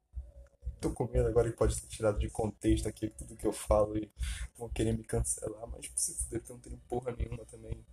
Tô 0.80 0.92
com 0.92 1.08
medo 1.08 1.28
agora 1.28 1.50
que 1.50 1.56
pode 1.56 1.74
ser 1.74 1.86
tirado 1.88 2.18
de 2.18 2.30
contexto 2.30 2.88
aqui 2.88 3.10
tudo 3.10 3.36
que 3.36 3.46
eu 3.46 3.52
falo 3.52 3.96
e 3.96 4.10
vão 4.56 4.68
querer 4.68 4.96
me 4.96 5.02
cancelar, 5.02 5.66
mas 5.66 5.90
se 5.96 6.14
fuder 6.14 6.42
que 6.42 6.50
eu 6.50 6.54
não 6.54 6.62
tenho 6.62 6.78
porra 6.88 7.12
nenhuma 7.12 7.44
também. 7.46 7.84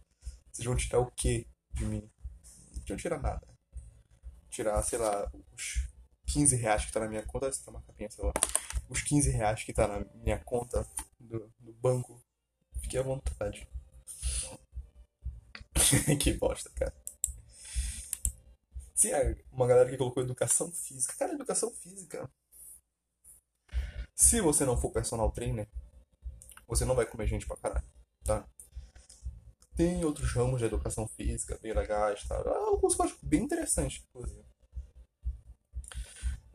Vocês 0.51 0.65
vão 0.65 0.75
tirar 0.75 0.99
o 0.99 1.11
quê 1.11 1.47
de 1.73 1.85
mim? 1.85 2.09
Não 2.87 2.95
tirar 2.95 3.19
nada. 3.19 3.47
Tirar, 4.49 4.81
sei 4.83 4.99
lá, 4.99 5.31
os 5.51 5.87
15 6.27 6.55
reais 6.55 6.85
que 6.85 6.91
tá 6.91 6.99
na 6.99 7.07
minha 7.07 7.25
conta, 7.25 7.47
essa 7.47 7.63
tá 7.63 7.71
uma 7.71 7.81
capinha, 7.81 8.09
sei 8.09 8.23
lá. 8.23 8.33
Os 8.87 9.01
15 9.01 9.31
reais 9.31 9.63
que 9.63 9.73
tá 9.73 9.87
na 9.87 10.05
minha 10.15 10.37
conta 10.37 10.87
do, 11.19 11.51
do 11.59 11.73
banco. 11.73 12.21
Fique 12.81 12.97
à 12.97 13.01
vontade. 13.01 13.67
que 16.21 16.33
bosta, 16.33 16.69
cara. 16.69 16.93
Sim, 18.93 19.09
é 19.09 19.35
uma 19.51 19.67
galera 19.67 19.89
que 19.89 19.97
colocou 19.97 20.23
educação 20.23 20.71
física. 20.71 21.15
Cara, 21.17 21.33
educação 21.33 21.71
física. 21.71 22.29
Se 24.15 24.39
você 24.39 24.65
não 24.65 24.77
for 24.77 24.91
personal 24.91 25.31
trainer, 25.31 25.67
você 26.67 26.85
não 26.85 26.95
vai 26.95 27.05
comer 27.05 27.27
gente 27.27 27.45
pra 27.45 27.57
caralho, 27.57 27.85
tá? 28.23 28.47
Tem 29.75 30.05
outros 30.05 30.31
ramos 30.31 30.59
de 30.59 30.65
educação 30.65 31.05
física 31.07 31.59
bem 31.61 31.73
legais, 31.73 32.25
tá? 32.25 32.35
Alguns 32.37 32.95
que 32.95 33.01
eu 33.01 33.05
acho 33.05 33.17
bem 33.21 33.43
interessantes, 33.43 34.03
inclusive. 34.07 34.45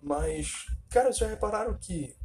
Mas, 0.03 0.67
cara, 0.89 1.07
vocês 1.07 1.19
já 1.19 1.29
repararam 1.29 1.77
que 1.79 2.17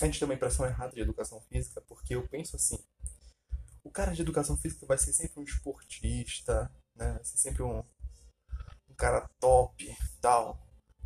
a 0.00 0.06
gente 0.06 0.18
tem 0.18 0.26
uma 0.26 0.34
impressão 0.34 0.66
errada 0.66 0.92
de 0.92 1.00
educação 1.00 1.40
física? 1.42 1.80
Porque 1.82 2.16
eu 2.16 2.26
penso 2.26 2.56
assim, 2.56 2.76
o 3.84 3.90
cara 3.90 4.12
de 4.12 4.22
educação 4.22 4.56
física 4.56 4.84
vai 4.86 4.98
ser 4.98 5.12
sempre 5.12 5.40
um 5.40 5.44
esportista, 5.44 6.68
né? 6.96 7.12
Vai 7.12 7.24
ser 7.24 7.38
sempre 7.38 7.62
um, 7.62 7.78
um 8.88 8.94
cara 8.96 9.28
top, 9.38 9.96
tal. 10.20 10.58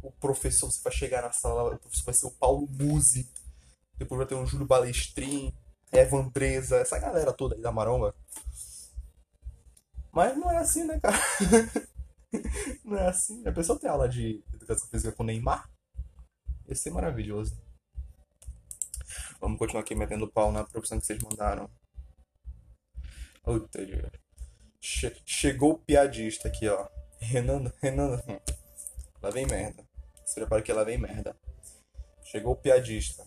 O 0.07 0.13
professor, 0.13 0.71
você 0.71 0.81
vai 0.83 0.93
chegar 0.93 1.23
na 1.23 1.33
sala, 1.33 1.75
o 1.75 1.79
professor 1.79 2.05
vai 2.05 2.15
ser 2.15 2.27
o 2.27 2.31
Paulo 2.31 2.69
Musi. 2.71 3.29
Depois 3.99 4.19
vai 4.19 4.27
ter 4.27 4.37
um 4.37 4.47
Júlio 4.47 4.65
Balestrin, 4.65 5.53
Eva 5.91 6.19
Andresa, 6.19 6.77
essa 6.77 6.97
galera 6.97 7.33
toda 7.33 7.57
aí 7.57 7.61
da 7.61 7.73
Maromba. 7.73 8.15
Mas 10.13 10.37
não 10.37 10.49
é 10.49 10.59
assim, 10.59 10.85
né, 10.85 11.01
cara? 11.01 11.19
não 12.85 12.97
é 12.97 13.09
assim. 13.09 13.47
A 13.49 13.53
pessoa 13.53 13.79
tem 13.79 13.91
aula 13.91 14.09
de 14.09 14.45
educação 14.55 14.89
física 14.89 15.11
com 15.13 15.25
Neymar. 15.25 15.69
Ia 16.69 16.75
ser 16.77 16.91
maravilhoso. 16.91 17.61
Vamos 19.41 19.59
continuar 19.59 19.83
aqui 19.83 19.95
metendo 19.97 20.31
pau 20.31 20.53
na 20.53 20.63
profissão 20.63 21.01
que 21.01 21.07
vocês 21.07 21.21
mandaram. 21.21 21.69
Che 24.81 25.21
chegou 25.27 25.73
o 25.73 25.79
piadista 25.79 26.47
aqui, 26.47 26.69
ó. 26.69 26.89
Renan, 27.19 27.73
Renan. 27.83 28.23
Lá 29.21 29.31
vem 29.31 29.47
merda. 29.47 29.86
Se 30.27 30.35
prepara 30.35 30.61
que 30.61 30.73
lá 30.73 30.83
vem 30.83 30.99
merda. 30.99 31.39
Chegou 32.25 32.53
o 32.53 32.57
piadista. 32.57 33.25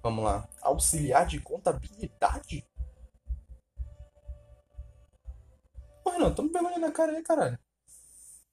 Vamos 0.00 0.24
lá. 0.24 0.48
Auxiliar 0.62 1.26
de 1.26 1.40
contabilidade? 1.40 2.64
Pô, 6.04 6.10
Renan, 6.10 6.32
toma 6.32 6.52
vergonha 6.52 6.78
na 6.78 6.92
cara 6.92 7.10
aí, 7.10 7.22
caralho. 7.24 7.58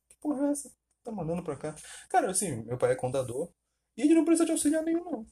Que 0.09 0.15
porra 0.19 0.47
é 0.47 0.51
essa? 0.51 0.73
Tá 1.03 1.11
mandando 1.11 1.43
pra 1.43 1.55
cá. 1.55 1.75
Cara, 2.09 2.31
assim, 2.31 2.63
meu 2.63 2.77
pai 2.77 2.93
é 2.93 2.95
contador. 2.95 3.53
E 3.95 4.01
ele 4.01 4.15
não 4.15 4.25
precisa 4.25 4.45
de 4.45 4.51
auxiliar 4.51 4.83
nenhum, 4.83 5.03
não. 5.03 5.27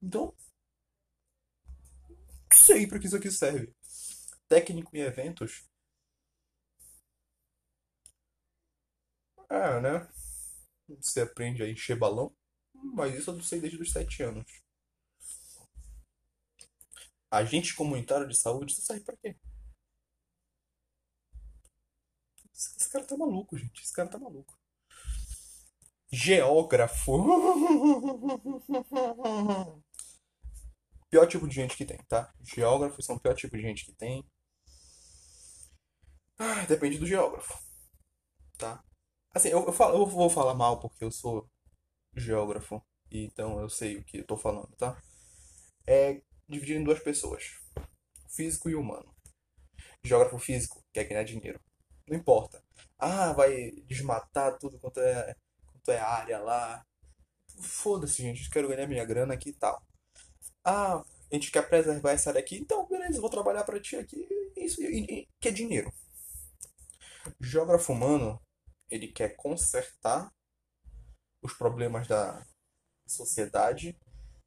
Então. 0.00 0.32
Sei 2.52 2.86
pra 2.86 3.00
que 3.00 3.06
isso 3.06 3.16
aqui 3.16 3.30
serve. 3.32 3.74
Técnico 4.48 4.96
em 4.96 5.00
eventos. 5.00 5.68
É, 9.50 9.80
né? 9.80 10.08
Você 10.88 11.20
aprende 11.20 11.62
a 11.62 11.68
encher 11.68 11.98
balão. 11.98 12.34
Mas 12.74 13.14
isso 13.14 13.30
eu 13.30 13.34
não 13.34 13.42
sei 13.42 13.60
desde 13.60 13.80
os 13.80 13.90
7 13.90 14.22
anos. 14.22 14.46
Agente 17.30 17.74
comunitário 17.74 18.28
de 18.28 18.36
saúde, 18.36 18.72
isso 18.72 18.82
serve 18.82 19.04
pra 19.04 19.16
quê? 19.16 19.36
Esse, 22.54 22.88
cara 22.88 23.04
tá 23.04 23.16
maluco, 23.16 23.58
gente. 23.58 23.82
Esse 23.82 23.92
cara 23.92 24.08
tá 24.08 24.18
maluco. 24.18 24.58
Geógrafo. 26.10 27.12
pior 31.10 31.26
tipo 31.26 31.46
de 31.48 31.54
gente 31.54 31.76
que 31.76 31.84
tem, 31.84 31.98
tá? 32.08 32.32
Geógrafos 32.42 33.04
são 33.04 33.16
o 33.16 33.20
pior 33.20 33.34
tipo 33.34 33.56
de 33.56 33.62
gente 33.62 33.84
que 33.84 33.92
tem. 33.92 34.24
Ah, 36.38 36.64
depende 36.66 36.98
do 36.98 37.06
geógrafo, 37.06 37.58
tá? 38.58 38.84
Assim, 39.36 39.50
eu, 39.50 39.66
eu, 39.66 39.72
falo, 39.72 39.98
eu 39.98 40.06
vou 40.06 40.30
falar 40.30 40.54
mal 40.54 40.80
porque 40.80 41.04
eu 41.04 41.10
sou 41.10 41.46
geógrafo, 42.16 42.82
então 43.10 43.60
eu 43.60 43.68
sei 43.68 43.98
o 43.98 44.02
que 44.02 44.20
eu 44.20 44.26
tô 44.26 44.34
falando, 44.34 44.74
tá? 44.78 44.98
É 45.86 46.22
dividido 46.48 46.80
em 46.80 46.84
duas 46.84 47.00
pessoas: 47.00 47.60
físico 48.30 48.70
e 48.70 48.74
humano. 48.74 49.14
Geógrafo 50.02 50.38
físico 50.38 50.82
quer 50.90 51.04
ganhar 51.04 51.22
dinheiro. 51.22 51.60
Não 52.08 52.16
importa. 52.16 52.62
Ah, 52.98 53.34
vai 53.34 53.72
desmatar 53.86 54.56
tudo 54.58 54.78
quanto 54.78 55.00
é, 55.00 55.36
quanto 55.66 55.90
é 55.90 56.00
área 56.00 56.38
lá. 56.38 56.82
Foda-se, 57.60 58.22
gente. 58.22 58.48
Quero 58.48 58.68
ganhar 58.68 58.86
minha 58.86 59.04
grana 59.04 59.34
aqui 59.34 59.50
e 59.50 59.54
tal. 59.54 59.86
Ah, 60.64 61.04
a 61.30 61.34
gente 61.34 61.50
quer 61.50 61.68
preservar 61.68 62.12
essa 62.12 62.30
área 62.30 62.40
aqui. 62.40 62.56
Então, 62.56 62.88
beleza, 62.88 63.20
vou 63.20 63.28
trabalhar 63.28 63.64
para 63.64 63.78
ti 63.78 63.96
aqui. 63.96 64.26
Isso 64.56 64.78
que 64.78 65.48
é 65.48 65.50
dinheiro. 65.50 65.92
Geógrafo 67.38 67.92
humano, 67.92 68.40
ele 68.90 69.08
quer 69.08 69.36
consertar 69.36 70.32
os 71.42 71.52
problemas 71.54 72.06
da 72.06 72.44
sociedade, 73.06 73.98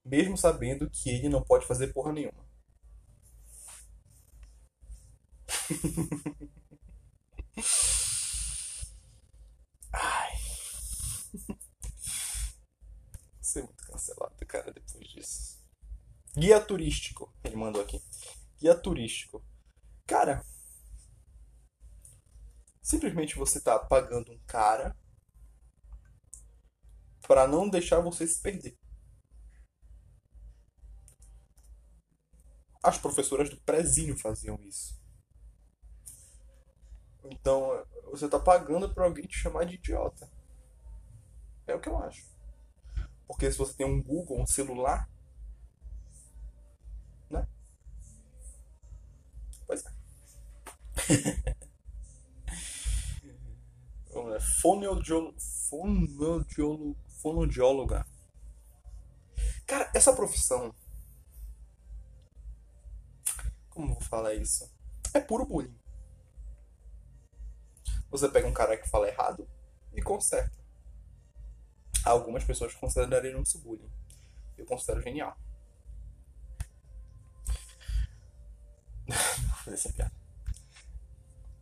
mesmo 0.03 0.37
sabendo 0.37 0.89
que 0.89 1.09
ele 1.09 1.29
não 1.29 1.43
pode 1.43 1.65
fazer 1.65 1.93
porra 1.93 2.11
nenhuma. 2.11 2.47
Ai. 9.93 10.31
Vou 11.47 11.57
ser 13.41 13.63
muito 13.63 13.83
cancelado, 13.83 14.45
cara, 14.45 14.71
depois 14.71 15.07
disso. 15.07 15.59
Guia 16.35 16.61
turístico, 16.61 17.33
ele 17.43 17.55
mandou 17.55 17.81
aqui. 17.81 18.01
Guia 18.59 18.75
turístico. 18.75 19.43
Cara, 20.05 20.45
simplesmente 22.89 23.35
você 23.37 23.61
tá 23.61 23.77
pagando 23.77 24.31
um 24.31 24.39
cara 24.47 24.95
para 27.25 27.47
não 27.47 27.69
deixar 27.69 28.01
você 28.01 28.27
se 28.27 28.41
perder. 28.41 28.77
As 32.83 32.97
professoras 32.97 33.49
do 33.49 33.55
prezinho 33.61 34.17
faziam 34.17 34.59
isso. 34.63 34.99
Então, 37.23 37.85
você 38.11 38.27
tá 38.27 38.37
pagando 38.39 38.93
para 38.93 39.05
alguém 39.05 39.25
te 39.25 39.37
chamar 39.37 39.65
de 39.65 39.75
idiota. 39.75 40.29
É 41.67 41.73
o 41.73 41.79
que 41.79 41.87
eu 41.87 41.97
acho. 41.97 42.27
Porque 43.27 43.49
se 43.51 43.57
você 43.57 43.73
tem 43.75 43.85
um 43.85 44.01
Google, 44.03 44.41
um 44.41 44.45
celular, 44.45 45.07
né? 47.29 47.47
Pois 49.65 49.83
é. 49.85 49.91
Vamos 54.19 54.33
lá. 54.33 54.39
Fonoaudiólogo. 54.41 55.39
Fonoaudiólogo. 55.39 56.97
Fonoaudióloga. 57.21 58.05
Cara, 59.65 59.89
essa 59.95 60.13
profissão. 60.13 60.75
Como 63.69 63.93
vou 63.93 64.01
falar 64.01 64.33
isso? 64.33 64.69
É 65.13 65.21
puro 65.21 65.45
bullying. 65.45 65.73
Você 68.11 68.27
pega 68.27 68.45
um 68.47 68.53
cara 68.53 68.75
que 68.75 68.89
fala 68.89 69.07
errado 69.07 69.47
e 69.93 70.01
conserta. 70.01 70.59
Algumas 72.03 72.43
pessoas 72.43 72.73
considerariam 72.73 73.41
isso 73.41 73.59
bullying. 73.59 73.89
Eu 74.57 74.65
considero 74.65 75.01
genial. 75.01 75.37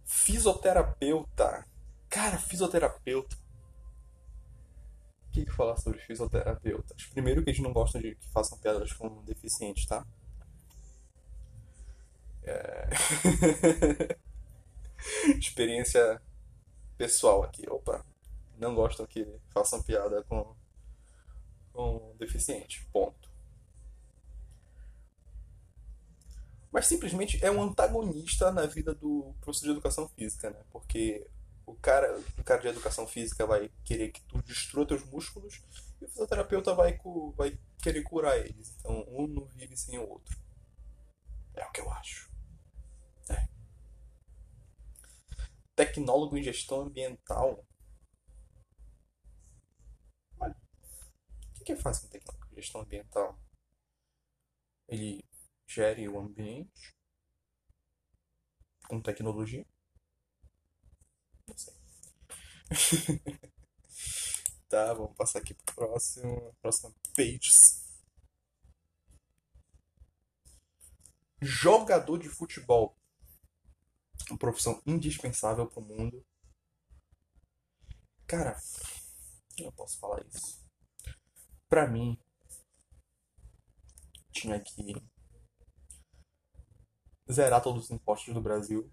Fisioterapeuta. 0.06 1.64
Cara, 2.18 2.40
fisioterapeuta. 2.40 3.38
O 5.28 5.32
que, 5.32 5.46
que 5.46 5.52
falar 5.52 5.78
sobre 5.78 6.00
fisioterapeutas? 6.00 7.06
Primeiro 7.06 7.44
que 7.44 7.52
eles 7.52 7.62
não 7.62 7.72
gostam 7.72 8.02
de 8.02 8.16
que 8.16 8.28
façam 8.30 8.58
piadas 8.58 8.92
com 8.92 9.24
deficientes, 9.24 9.86
tá? 9.86 10.04
É... 12.42 12.90
Experiência 15.38 16.20
pessoal 16.98 17.44
aqui. 17.44 17.70
Opa, 17.70 18.04
não 18.58 18.74
gostam 18.74 19.06
que 19.06 19.24
façam 19.52 19.84
piada 19.84 20.24
com, 20.24 20.56
com 21.72 22.16
deficiente. 22.18 22.84
Ponto. 22.92 23.30
Mas 26.72 26.88
simplesmente 26.88 27.46
é 27.46 27.52
um 27.52 27.62
antagonista 27.62 28.52
na 28.52 28.66
vida 28.66 28.96
do 28.96 29.36
professor 29.40 29.66
de 29.66 29.72
educação 29.74 30.10
física, 30.10 30.50
né? 30.50 30.64
Porque 30.72 31.28
o 31.68 31.76
cara, 31.76 32.18
o 32.38 32.44
cara 32.44 32.62
de 32.62 32.70
educação 32.70 33.06
física 33.06 33.46
vai 33.46 33.70
querer 33.84 34.10
que 34.10 34.22
tu 34.24 34.42
destrua 34.42 34.88
teus 34.88 35.04
músculos 35.04 35.62
e 36.02 36.06
o 36.06 36.08
fisioterapeuta 36.08 36.74
vai, 36.74 37.00
vai 37.36 37.60
querer 37.84 38.02
curar 38.04 38.38
eles. 38.40 38.76
Então 38.80 39.06
um 39.10 39.28
não 39.28 39.46
vive 39.46 39.78
sem 39.78 40.00
o 40.00 40.10
outro. 40.10 40.36
É 41.54 41.66
o 41.66 41.72
que 41.72 41.82
eu 41.82 41.92
acho. 41.92 42.32
É. 43.30 43.48
Tecnólogo 45.76 46.38
em 46.38 46.44
gestão 46.44 46.82
ambiental 46.82 47.68
que 51.68 51.76
faz 51.76 52.02
um 52.02 52.08
técnico 52.08 52.48
de 52.48 52.56
gestão 52.56 52.80
ambiental? 52.80 53.38
Ele 54.88 55.22
gere 55.68 56.08
o 56.08 56.18
ambiente 56.18 56.96
com 58.88 59.02
tecnologia? 59.02 59.66
Não 61.48 61.56
sei. 61.58 61.74
tá, 64.70 64.94
vamos 64.94 65.16
passar 65.16 65.40
aqui 65.40 65.54
pro 65.54 65.76
próximo. 65.76 66.56
Próxima 66.62 66.94
pages. 67.16 67.86
Jogador 71.42 72.18
de 72.18 72.30
futebol. 72.30 72.96
Uma 74.30 74.38
profissão 74.38 74.82
indispensável 74.86 75.68
pro 75.68 75.82
mundo. 75.82 76.26
Cara, 78.26 78.58
eu 79.58 79.72
posso 79.72 79.98
falar 80.00 80.26
isso 80.28 80.68
para 81.70 81.88
mim 81.88 82.18
tinha 84.32 84.60
que 84.60 84.96
zerar 87.32 87.62
todos 87.62 87.86
os 87.86 87.92
impostos 87.92 88.34
do 88.34 88.42
Brasil 88.42 88.90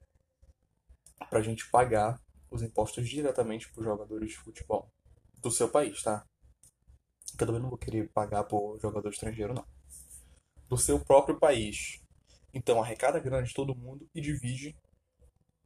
pra 1.31 1.43
gente 1.43 1.71
pagar 1.71 2.21
os 2.55 2.63
impostos 2.63 3.09
diretamente 3.09 3.71
pros 3.73 3.85
jogadores 3.85 4.31
de 4.31 4.37
futebol 4.37 4.89
do 5.41 5.51
seu 5.51 5.69
país, 5.69 6.03
tá? 6.03 6.25
Eu 7.39 7.47
também 7.47 7.61
não 7.61 7.69
vou 7.69 7.79
querer 7.79 8.09
pagar 8.13 8.45
por 8.45 8.79
jogador 8.81 9.09
estrangeiro, 9.11 9.53
não. 9.53 9.67
Do 10.69 10.79
seu 10.79 11.05
próprio 11.05 11.39
país. 11.39 12.01
Então 12.53 12.81
arrecada 12.81 13.19
grana 13.19 13.45
de 13.45 13.53
todo 13.53 13.75
mundo 13.75 14.09
e 14.15 14.21
divide 14.21 14.79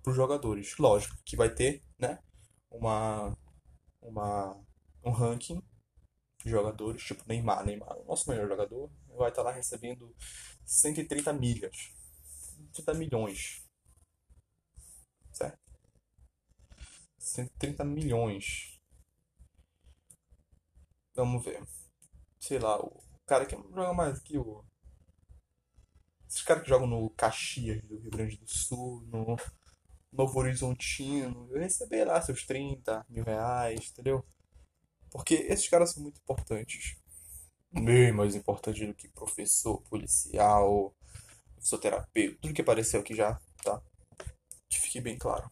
pros 0.02 0.16
jogadores. 0.16 0.76
Lógico 0.78 1.16
que 1.24 1.36
vai 1.36 1.54
ter, 1.54 1.82
né? 1.98 2.18
Uma, 2.70 3.36
uma, 4.00 4.58
um 5.04 5.10
ranking 5.10 5.62
jogadores, 6.44 7.02
tipo 7.02 7.22
Neymar. 7.28 7.66
Neymar, 7.66 7.98
o 7.98 8.04
nosso 8.04 8.30
melhor 8.30 8.48
jogador, 8.48 8.90
vai 9.08 9.28
estar 9.28 9.42
lá 9.42 9.52
recebendo 9.52 10.14
130 10.64 11.32
milhas. 11.34 11.92
130 12.72 12.94
milhões. 12.94 13.62
Certo? 15.32 15.58
130 17.28 17.84
milhões. 17.84 18.80
Vamos 21.14 21.44
ver. 21.44 21.62
Sei 22.38 22.58
lá, 22.58 22.78
o 22.80 23.02
cara 23.26 23.44
que 23.44 23.56
joga 23.56 23.92
mais 23.92 24.20
que 24.20 24.38
o. 24.38 24.64
Esses 26.28 26.42
caras 26.42 26.62
que 26.62 26.68
jogam 26.68 26.86
no 26.86 27.10
Caxias 27.10 27.82
do 27.84 27.98
Rio 27.98 28.10
Grande 28.10 28.36
do 28.36 28.48
Sul, 28.48 29.02
no 29.06 29.36
Novo 30.12 30.38
Horizontino, 30.38 31.48
eu 31.50 31.58
receber 31.58 32.04
lá 32.04 32.20
seus 32.20 32.44
30 32.46 33.04
mil 33.08 33.24
reais, 33.24 33.90
entendeu? 33.90 34.24
Porque 35.10 35.34
esses 35.34 35.68
caras 35.68 35.92
são 35.92 36.02
muito 36.02 36.20
importantes. 36.20 36.96
Bem 37.70 38.12
mais 38.12 38.34
importantes 38.34 38.86
do 38.86 38.94
que 38.94 39.08
professor, 39.08 39.82
policial, 39.82 40.94
fisioterapeuta, 41.58 42.38
tudo 42.40 42.54
que 42.54 42.62
apareceu 42.62 43.00
aqui 43.00 43.14
já, 43.14 43.40
tá? 43.62 43.82
Que 44.68 44.80
fique 44.80 45.00
bem 45.00 45.18
claro. 45.18 45.50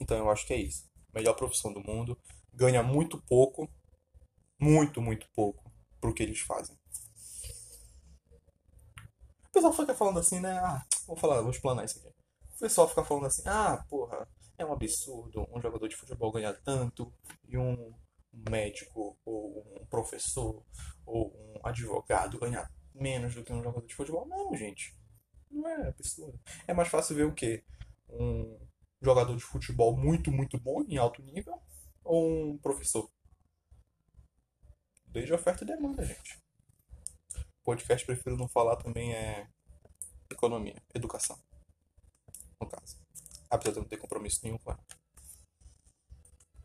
Então 0.00 0.16
eu 0.16 0.30
acho 0.30 0.46
que 0.46 0.54
é 0.54 0.56
isso. 0.56 0.88
Melhor 1.12 1.34
profissão 1.34 1.72
do 1.72 1.80
mundo. 1.80 2.18
Ganha 2.52 2.82
muito 2.82 3.20
pouco. 3.22 3.68
Muito, 4.58 5.00
muito 5.00 5.28
pouco 5.34 5.70
pro 6.00 6.14
que 6.14 6.22
eles 6.22 6.40
fazem. 6.40 6.76
O 9.44 9.52
pessoal 9.52 9.72
fica 9.72 9.94
falando 9.94 10.18
assim, 10.18 10.40
né? 10.40 10.58
Ah, 10.58 10.84
vou 11.06 11.16
falar, 11.16 11.40
vou 11.40 11.50
explanar 11.50 11.84
isso 11.84 11.98
aqui. 11.98 12.08
O 12.56 12.58
pessoal 12.58 12.88
fica 12.88 13.04
falando 13.04 13.26
assim, 13.26 13.42
ah, 13.46 13.84
porra, 13.88 14.28
é 14.58 14.64
um 14.64 14.72
absurdo 14.72 15.48
um 15.52 15.60
jogador 15.60 15.88
de 15.88 15.96
futebol 15.96 16.30
ganhar 16.30 16.52
tanto 16.62 17.12
e 17.48 17.56
um 17.56 17.92
médico 18.32 19.18
ou 19.24 19.64
um 19.80 19.86
professor 19.86 20.62
ou 21.04 21.32
um 21.34 21.66
advogado 21.66 22.38
ganhar 22.38 22.70
menos 22.94 23.34
do 23.34 23.42
que 23.42 23.52
um 23.52 23.62
jogador 23.62 23.86
de 23.86 23.94
futebol. 23.94 24.26
Não, 24.26 24.54
gente. 24.54 24.94
Não 25.50 25.66
é 25.68 25.88
absurdo. 25.88 26.38
É 26.66 26.74
mais 26.74 26.88
fácil 26.88 27.16
ver 27.16 27.24
o 27.24 27.34
quê? 27.34 27.64
Um 28.08 28.56
jogador 29.00 29.36
de 29.36 29.42
futebol 29.42 29.96
muito, 29.96 30.30
muito 30.30 30.58
bom, 30.58 30.82
em 30.82 30.96
alto 30.96 31.22
nível, 31.22 31.60
ou 32.04 32.52
um 32.52 32.58
professor? 32.58 33.10
Desde 35.06 35.32
oferta 35.32 35.64
e 35.64 35.66
demanda, 35.66 36.04
gente. 36.04 36.38
Podcast 37.62 38.06
prefiro 38.06 38.36
não 38.36 38.48
falar 38.48 38.76
também 38.76 39.14
é 39.14 39.48
economia, 40.30 40.82
educação. 40.94 41.38
No 42.60 42.68
caso 42.68 43.00
apesar 43.50 43.72
de 43.72 43.78
eu 43.78 43.82
não 43.82 43.88
ter 43.88 43.96
compromisso 43.98 44.40
nenhum 44.44 44.58
com 44.58 44.70
ela. 44.70 44.86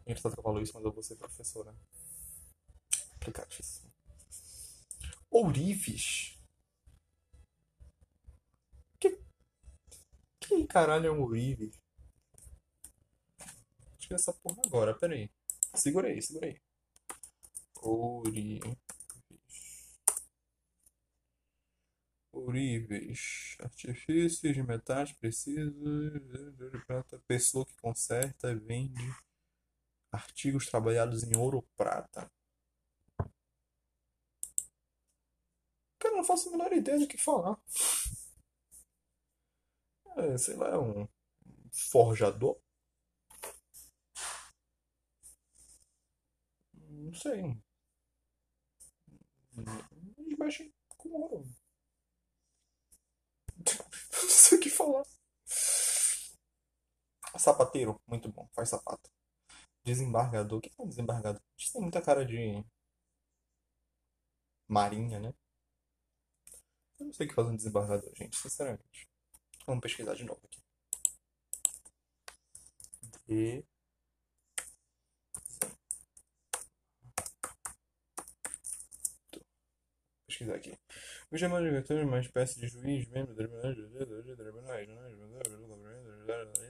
Engraçado 0.06 0.34
que 0.34 0.40
eu 0.40 0.44
falo 0.44 0.62
isso, 0.62 0.74
mas 0.76 0.86
eu 0.86 0.92
vou 0.92 1.02
ser 1.02 1.16
professora. 1.16 1.72
Né? 1.72 1.80
Complicadíssimo. 3.14 3.92
Ourives? 5.32 6.38
Que... 9.00 9.20
que 10.40 10.68
caralho 10.68 11.08
é 11.08 11.12
um 11.12 11.22
ourives? 11.22 11.76
É 14.12 14.16
essa 14.16 14.34
porra 14.34 14.62
agora, 14.66 14.94
pera 14.98 15.14
aí. 15.14 15.30
Segura 15.76 16.08
aí, 16.08 16.22
segura 16.22 16.48
aí. 16.48 16.60
Ourives. 22.34 23.58
Artifícios 23.60 24.54
de 24.54 24.64
metais 24.64 25.12
precisos, 25.14 25.74
prata, 26.86 27.20
pessoa 27.28 27.66
que 27.66 27.76
conserta, 27.78 28.56
vende 28.56 29.02
artigos 30.12 30.68
trabalhados 30.68 31.24
em 31.24 31.36
ouro 31.38 31.58
ou 31.58 31.64
prata. 31.76 32.30
Cara, 36.00 36.16
não 36.16 36.24
faço 36.24 36.50
a 36.50 36.52
menor 36.52 36.72
ideia 36.74 37.00
do 37.00 37.08
que 37.08 37.18
falar. 37.18 37.58
É, 40.18 40.38
sei 40.38 40.56
lá, 40.56 40.70
é 40.70 40.78
um 40.78 41.08
forjador? 41.72 42.58
Não 47.06 47.14
sei. 47.14 47.56
Mexe 50.40 50.74
com 50.98 51.10
ouro. 51.10 51.44
Não 54.24 54.30
sei 54.30 54.58
o 54.58 54.62
que 54.62 54.70
falar. 54.70 55.06
Sapateiro, 57.38 58.02
muito 58.08 58.28
bom, 58.32 58.48
faz 58.56 58.70
sapato. 58.70 59.10
Desembargador, 59.84 60.60
o 60.60 60.62
que 60.62 60.70
é 60.70 60.84
um 60.84 60.90
desembargador? 60.90 61.42
Isso 61.58 61.74
tem 61.74 61.82
muita 61.82 62.02
cara 62.02 62.26
de. 62.26 62.64
Marinha, 64.68 65.20
né? 65.20 65.34
Eu 67.00 67.06
não 67.06 67.14
sei 67.14 67.26
o 67.26 67.30
que 67.30 67.36
faz 67.36 67.48
um 67.48 67.56
desembargador, 67.56 68.12
gente, 68.16 68.36
sinceramente. 68.38 69.08
Vamos 69.68 69.82
pesquisar 69.82 70.16
de 70.16 70.24
novo 70.24 70.42
aqui. 70.46 70.62
De... 73.28 73.64
pesquisar 80.36 80.56
aqui. 80.56 80.78
O 81.32 81.38
chamado 81.38 81.64
diretor 81.66 82.00
é 82.00 82.04
uma 82.06 82.20
espécie 82.20 82.60
de 82.60 82.68
juiz, 82.68 83.08
membro 83.08 83.34
de 83.36 83.44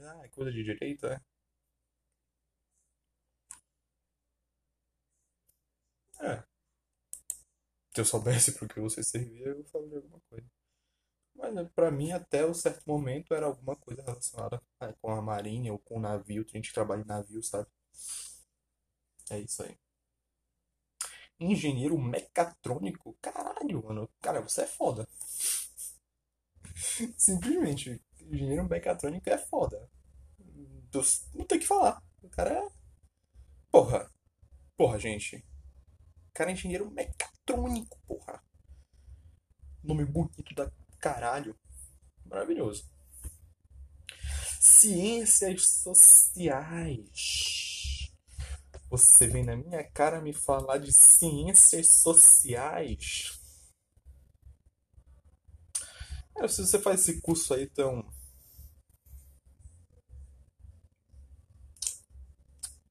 Ah, 0.04 0.30
coisa 0.30 0.52
de 0.52 0.64
direito, 0.64 1.08
é? 1.08 1.20
É. 6.20 6.44
Se 7.96 8.02
eu 8.02 8.06
soubesse 8.06 8.52
pro 8.54 8.68
que 8.68 8.80
você 8.80 9.02
servia, 9.04 9.48
eu 9.48 9.64
falaria 9.66 9.98
alguma 9.98 10.20
coisa. 10.30 10.46
Mas 11.36 11.54
né, 11.56 11.70
pra 11.76 11.92
mim, 11.92 12.12
até 12.14 12.46
um 12.46 12.54
certo 12.54 12.84
momento, 12.88 13.34
era 13.34 13.48
alguma 13.48 13.76
coisa 13.78 14.04
relacionada 14.04 14.62
é, 14.82 14.94
com 15.02 15.12
a 15.12 15.22
marinha 15.22 15.74
ou 15.74 15.80
com 15.80 15.98
o 15.98 16.02
navio. 16.02 16.46
Tem 16.46 16.62
gente 16.62 16.74
trabalha 16.74 17.02
em 17.04 17.06
navio, 17.06 17.44
sabe? 17.44 17.70
É 19.30 19.40
isso 19.40 19.62
aí. 19.64 19.78
Engenheiro 21.40 21.98
mecatrônico? 21.98 23.18
Caralho, 23.22 23.84
mano. 23.84 24.10
Cara, 24.22 24.42
você 24.42 24.62
é 24.62 24.68
foda. 24.68 25.08
Simplesmente, 27.18 28.02
engenheiro 28.22 28.64
mecatrônico 28.68 29.30
é 29.30 29.38
foda. 29.38 29.90
Não 31.34 31.46
tem 31.46 31.60
que 31.60 31.68
falar. 31.68 32.02
O 32.22 32.30
cara 32.30 32.54
é. 32.54 32.68
Porra. 33.70 34.10
Porra, 34.78 34.98
gente. 34.98 35.38
O 35.38 36.34
cara 36.34 36.52
é 36.52 36.54
engenheiro 36.54 36.90
mecatrônico, 36.90 38.00
porra. 38.08 38.42
Nome 39.84 40.06
bonito 40.06 40.56
da 40.56 40.72
caralho. 41.00 41.56
Maravilhoso. 42.26 42.90
Ciências 44.60 45.68
sociais. 45.84 47.75
Você 48.90 49.28
vem 49.28 49.44
na 49.44 49.56
minha 49.56 49.84
cara 49.92 50.22
me 50.22 50.34
falar 50.34 50.78
de 50.78 50.94
ciências 50.94 51.88
sociais. 52.02 53.40
É, 56.38 56.48
se 56.48 56.66
você 56.66 56.80
faz 56.80 57.02
esse 57.02 57.22
curso 57.22 57.54
aí 57.54 57.68
tão. 57.70 58.08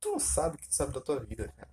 Tu 0.00 0.10
não 0.10 0.18
sabe 0.18 0.56
o 0.56 0.58
que 0.58 0.68
tu 0.68 0.74
sabe 0.74 0.92
da 0.92 1.00
tua 1.00 1.20
vida, 1.20 1.48
cara. 1.52 1.72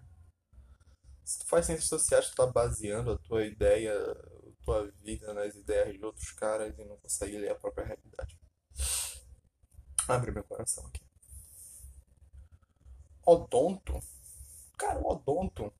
Se 1.23 1.39
tu 1.39 1.47
faz 1.47 1.65
ciências 1.65 1.88
sociais, 1.88 2.29
tu 2.29 2.36
tá 2.36 2.45
baseando 2.45 3.12
a 3.12 3.17
tua 3.17 3.45
ideia, 3.45 3.93
a 3.93 4.63
tua 4.63 4.91
vida 5.01 5.34
nas 5.34 5.55
ideias 5.55 5.97
de 5.97 6.03
outros 6.03 6.31
caras 6.31 6.77
e 6.77 6.86
não 6.86 6.97
consegue 6.97 7.38
ler 7.38 7.51
a 7.51 7.55
própria 7.55 7.86
realidade. 7.86 8.38
Abre 10.07 10.31
meu 10.31 10.43
coração 10.43 10.86
aqui. 10.88 11.11
Odonto 13.25 13.99
Cara, 14.81 14.99
o 14.99 15.12
odonto. 15.12 15.71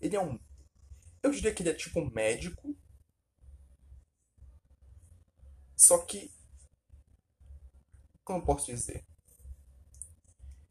Ele 0.00 0.16
é 0.16 0.20
um. 0.20 0.40
Eu 1.22 1.30
diria 1.30 1.54
que 1.54 1.62
ele 1.62 1.70
é 1.70 1.74
tipo 1.74 2.00
um 2.00 2.10
médico. 2.10 2.76
Só 5.76 5.98
que. 5.98 6.32
Como 8.24 8.40
eu 8.40 8.44
posso 8.44 8.66
dizer? 8.66 9.06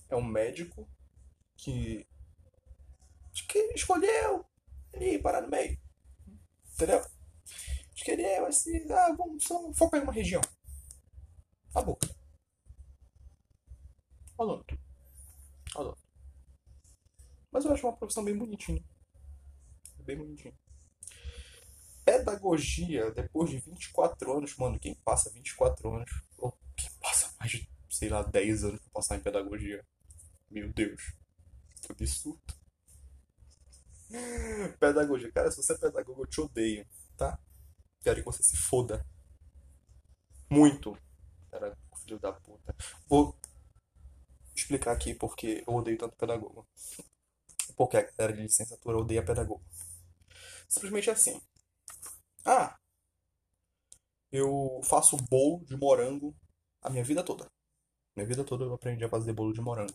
É 0.10 0.16
um 0.18 0.26
médico 0.26 0.86
que. 1.56 2.06
que 3.48 3.60
escolheu 3.76 4.46
ele 4.92 5.20
parar 5.20 5.42
no 5.42 5.50
meio. 5.50 5.80
Entendeu? 6.74 7.02
Escolheu 7.96 8.46
assim. 8.46 8.92
Ah, 8.92 9.14
vamos 9.18 9.46
só 9.46 9.74
focar 9.74 10.02
em 10.02 10.04
uma 10.04 10.12
região. 10.12 10.42
A 11.74 11.82
boca. 11.82 12.15
Odonto. 14.38 14.78
Adoro. 15.76 15.98
Mas 17.52 17.66
eu 17.66 17.72
acho 17.72 17.88
uma 17.88 17.96
profissão 17.96 18.24
bem 18.24 18.38
bonitinha. 18.38 18.84
Bem 20.00 20.18
bonitinha. 20.18 20.54
Pedagogia, 22.04 23.12
depois 23.12 23.50
de 23.50 23.60
24 23.60 24.38
anos, 24.38 24.56
mano, 24.58 24.80
quem 24.80 24.94
passa 24.96 25.32
24 25.32 25.96
anos, 25.96 26.12
ou 26.38 26.52
quem 26.78 26.90
passa 27.02 27.34
mais 27.40 27.52
de, 27.52 27.70
sei 27.90 28.10
lá, 28.10 28.22
10 28.22 28.64
anos 28.66 28.80
pra 28.82 28.92
passar 28.92 29.16
em 29.16 29.22
pedagogia? 29.22 29.84
Meu 30.50 30.72
Deus. 30.72 31.14
Que 31.82 31.92
absurdo. 31.92 32.42
Pedagogia. 34.80 35.32
Cara, 35.32 35.50
se 35.50 35.58
você 35.58 35.74
é 35.74 35.78
pedagogo, 35.78 36.22
eu 36.22 36.28
te 36.28 36.42
odeio, 36.42 36.86
tá? 37.18 37.40
Quero 38.02 38.18
que 38.18 38.26
você 38.26 38.44
se 38.44 38.56
foda. 38.56 39.06
Muito. 40.50 40.96
Cara, 41.50 41.76
filho 42.04 42.20
da 42.20 42.32
puta. 42.32 42.76
Vou 43.08 43.36
explicar 44.56 44.92
aqui 44.92 45.14
porque 45.14 45.64
eu 45.68 45.74
odeio 45.74 45.98
tanto 45.98 46.16
pedagogo. 46.16 46.68
Porque 47.76 47.98
a 47.98 48.02
galera 48.02 48.34
de 48.34 48.44
licenciatura 48.44 48.98
odeia 48.98 49.24
pedagogo. 49.24 49.64
Simplesmente 50.68 51.10
assim. 51.10 51.42
Ah, 52.46 52.78
eu 54.32 54.82
faço 54.84 55.18
bolo 55.30 55.64
de 55.66 55.76
morango 55.78 56.36
a 56.82 56.90
minha 56.90 57.04
vida 57.04 57.24
toda. 57.24 57.48
Minha 58.16 58.28
vida 58.28 58.44
toda 58.44 58.64
eu 58.64 58.74
aprendi 58.74 59.04
a 59.04 59.10
fazer 59.10 59.34
bolo 59.34 59.54
de 59.54 59.62
morango. 59.62 59.94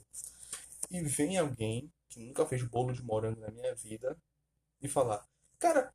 E 0.91 1.01
vem 1.03 1.39
alguém 1.39 1.91
que 2.09 2.21
nunca 2.21 2.45
fez 2.45 2.63
bolo 2.63 2.93
de 2.93 3.03
morango 3.03 3.41
na 3.41 3.51
minha 3.51 3.75
vida 3.75 4.17
e 4.81 4.89
falar: 4.89 5.25
Cara, 5.59 5.93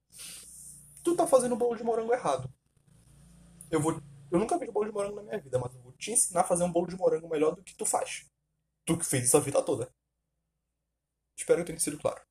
tu 1.03 1.15
tá 1.15 1.27
fazendo 1.27 1.55
bolo 1.55 1.75
de 1.75 1.83
morango 1.83 2.13
errado. 2.13 2.51
Eu 3.69 3.81
vou. 3.81 4.01
Eu 4.31 4.39
nunca 4.39 4.57
fiz 4.57 4.69
bolo 4.71 4.87
de 4.87 4.91
morango 4.91 5.17
na 5.17 5.23
minha 5.23 5.39
vida, 5.39 5.59
mas 5.59 5.73
eu 5.75 5.81
vou 5.81 5.91
te 5.93 6.11
ensinar 6.11 6.41
a 6.41 6.45
fazer 6.45 6.63
um 6.63 6.71
bolo 6.71 6.87
de 6.87 6.95
morango 6.95 7.29
melhor 7.29 7.55
do 7.55 7.63
que 7.63 7.75
tu 7.75 7.85
faz. 7.85 8.25
Tu 8.85 8.97
que 8.97 9.05
fez 9.05 9.25
isso 9.25 9.37
a 9.37 9.39
vida 9.39 9.63
toda. 9.63 9.93
Espero 11.37 11.61
que 11.61 11.67
tenha 11.67 11.79
sido 11.79 11.99
claro. 11.99 12.21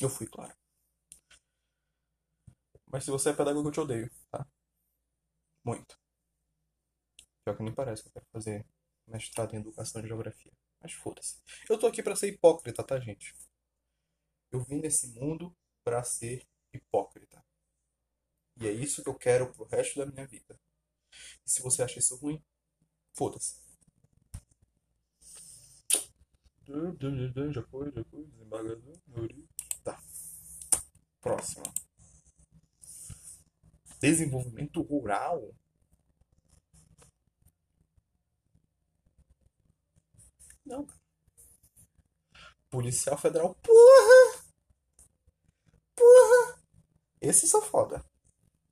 Eu 0.00 0.08
fui 0.08 0.26
claro. 0.26 0.54
Mas 2.86 3.04
se 3.04 3.10
você 3.10 3.30
é 3.30 3.32
pedagogo, 3.32 3.68
eu 3.68 3.72
te 3.72 3.80
odeio, 3.80 4.10
tá? 4.30 4.46
Muito. 5.64 5.98
Pior 7.44 7.56
que 7.56 7.62
nem 7.62 7.74
parece 7.74 8.02
que 8.02 8.08
eu 8.08 8.12
quero 8.12 8.26
fazer 8.32 8.66
mestrado 9.06 9.54
em 9.54 9.58
educação 9.58 10.02
e 10.02 10.06
geografia. 10.06 10.52
Mas 10.80 10.92
foda-se. 10.92 11.40
Eu 11.68 11.78
tô 11.78 11.86
aqui 11.86 12.02
para 12.02 12.16
ser 12.16 12.28
hipócrita, 12.28 12.84
tá, 12.84 12.98
gente? 13.00 13.34
Eu 14.50 14.60
vim 14.62 14.80
nesse 14.80 15.08
mundo 15.18 15.56
para 15.82 16.04
ser 16.04 16.46
hipócrita. 16.72 17.44
E 18.60 18.66
é 18.66 18.72
isso 18.72 19.02
que 19.02 19.08
eu 19.08 19.14
quero 19.14 19.52
pro 19.52 19.64
resto 19.64 19.98
da 19.98 20.06
minha 20.06 20.26
vida. 20.26 20.60
E 21.44 21.50
se 21.50 21.62
você 21.62 21.82
acha 21.82 21.98
isso 21.98 22.16
ruim, 22.16 22.42
foda-se. 23.14 23.61
Já 27.52 27.62
foi, 27.64 27.92
já 27.92 28.04
foi. 28.04 28.24
Desembargador. 28.24 28.98
Tá. 29.84 29.98
Próximo. 31.20 31.64
Desenvolvimento 34.00 34.82
rural. 34.82 35.54
Não. 40.64 40.86
Policial 42.70 43.18
Federal. 43.18 43.54
Porra! 43.56 44.42
Porra! 45.94 46.58
Esses 47.20 47.50
são 47.50 47.60
foda. 47.60 48.04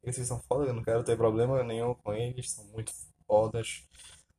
Esses 0.02 0.26
são 0.26 0.40
foda, 0.42 0.66
eu 0.70 0.74
não 0.74 0.82
quero 0.82 1.04
ter 1.04 1.16
problema 1.16 1.62
nenhum 1.62 1.94
com 1.94 2.12
eles. 2.14 2.50
São 2.50 2.64
muito 2.66 2.92
fodas. 3.26 3.86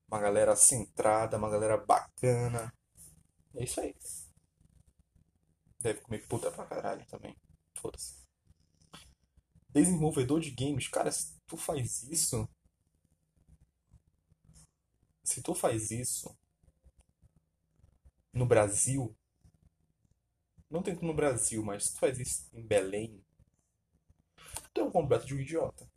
Uma 0.08 0.20
galera 0.20 0.56
centrada, 0.56 1.38
uma 1.38 1.50
galera 1.50 1.78
bacana. 1.78 2.74
É 3.56 3.64
isso 3.64 3.80
aí. 3.82 3.96
Deve 5.80 6.02
comer 6.02 6.28
puta 6.28 6.52
pra 6.52 6.66
caralho 6.66 7.06
também. 7.08 7.36
Foda-se. 7.76 8.22
Desenvolvedor 9.70 10.40
de 10.40 10.52
games. 10.52 10.88
Cara, 10.88 11.12
se 11.12 11.40
tu 11.48 11.58
faz 11.58 12.04
isso. 12.04 12.48
Se 15.24 15.42
tu 15.42 15.56
faz 15.56 15.92
isso. 15.92 16.38
No 18.34 18.46
Brasil. 18.46 19.16
Não 20.70 20.84
tanto 20.84 21.04
no 21.06 21.14
Brasil, 21.14 21.64
mas 21.64 21.86
se 21.86 21.94
tu 21.94 22.00
faz 22.00 22.20
isso 22.20 22.50
em 22.54 22.66
Belém. 22.66 23.24
Tu 24.74 24.82
é 24.82 24.84
um 24.84 24.92
completo 24.92 25.26
de 25.26 25.36
um 25.36 25.40
idiota. 25.40 25.90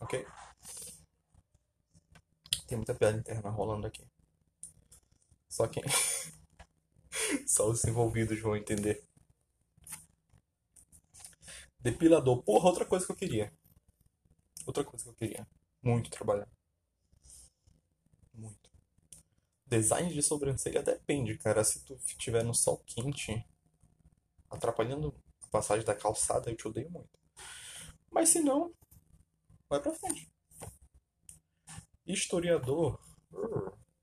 Ok? 0.00 0.26
Tem 2.66 2.76
muita 2.76 2.94
piada 2.94 3.18
interna 3.18 3.50
rolando 3.50 3.86
aqui. 3.86 4.09
Só 5.50 5.66
quem. 5.66 5.82
Só 7.46 7.68
os 7.68 7.84
envolvidos 7.84 8.40
vão 8.40 8.56
entender. 8.56 9.04
Depilador. 11.80 12.42
Porra, 12.44 12.68
outra 12.68 12.86
coisa 12.86 13.04
que 13.04 13.12
eu 13.12 13.16
queria. 13.16 13.52
Outra 14.64 14.84
coisa 14.84 15.04
que 15.04 15.10
eu 15.10 15.14
queria. 15.14 15.48
Muito 15.82 16.08
trabalhar. 16.08 16.48
Muito. 18.32 18.70
Design 19.66 20.12
de 20.12 20.22
sobrancelha 20.22 20.82
depende, 20.82 21.36
cara. 21.36 21.64
Se 21.64 21.84
tu 21.84 21.94
estiver 22.06 22.44
no 22.44 22.54
sol 22.54 22.78
quente, 22.86 23.44
atrapalhando 24.48 25.14
a 25.42 25.48
passagem 25.48 25.84
da 25.84 25.96
calçada, 25.96 26.48
eu 26.48 26.56
te 26.56 26.68
odeio 26.68 26.90
muito. 26.90 27.18
Mas 28.10 28.28
se 28.28 28.40
não, 28.40 28.72
vai 29.68 29.80
pra 29.80 29.94
frente. 29.94 30.30
Historiador. 32.06 33.00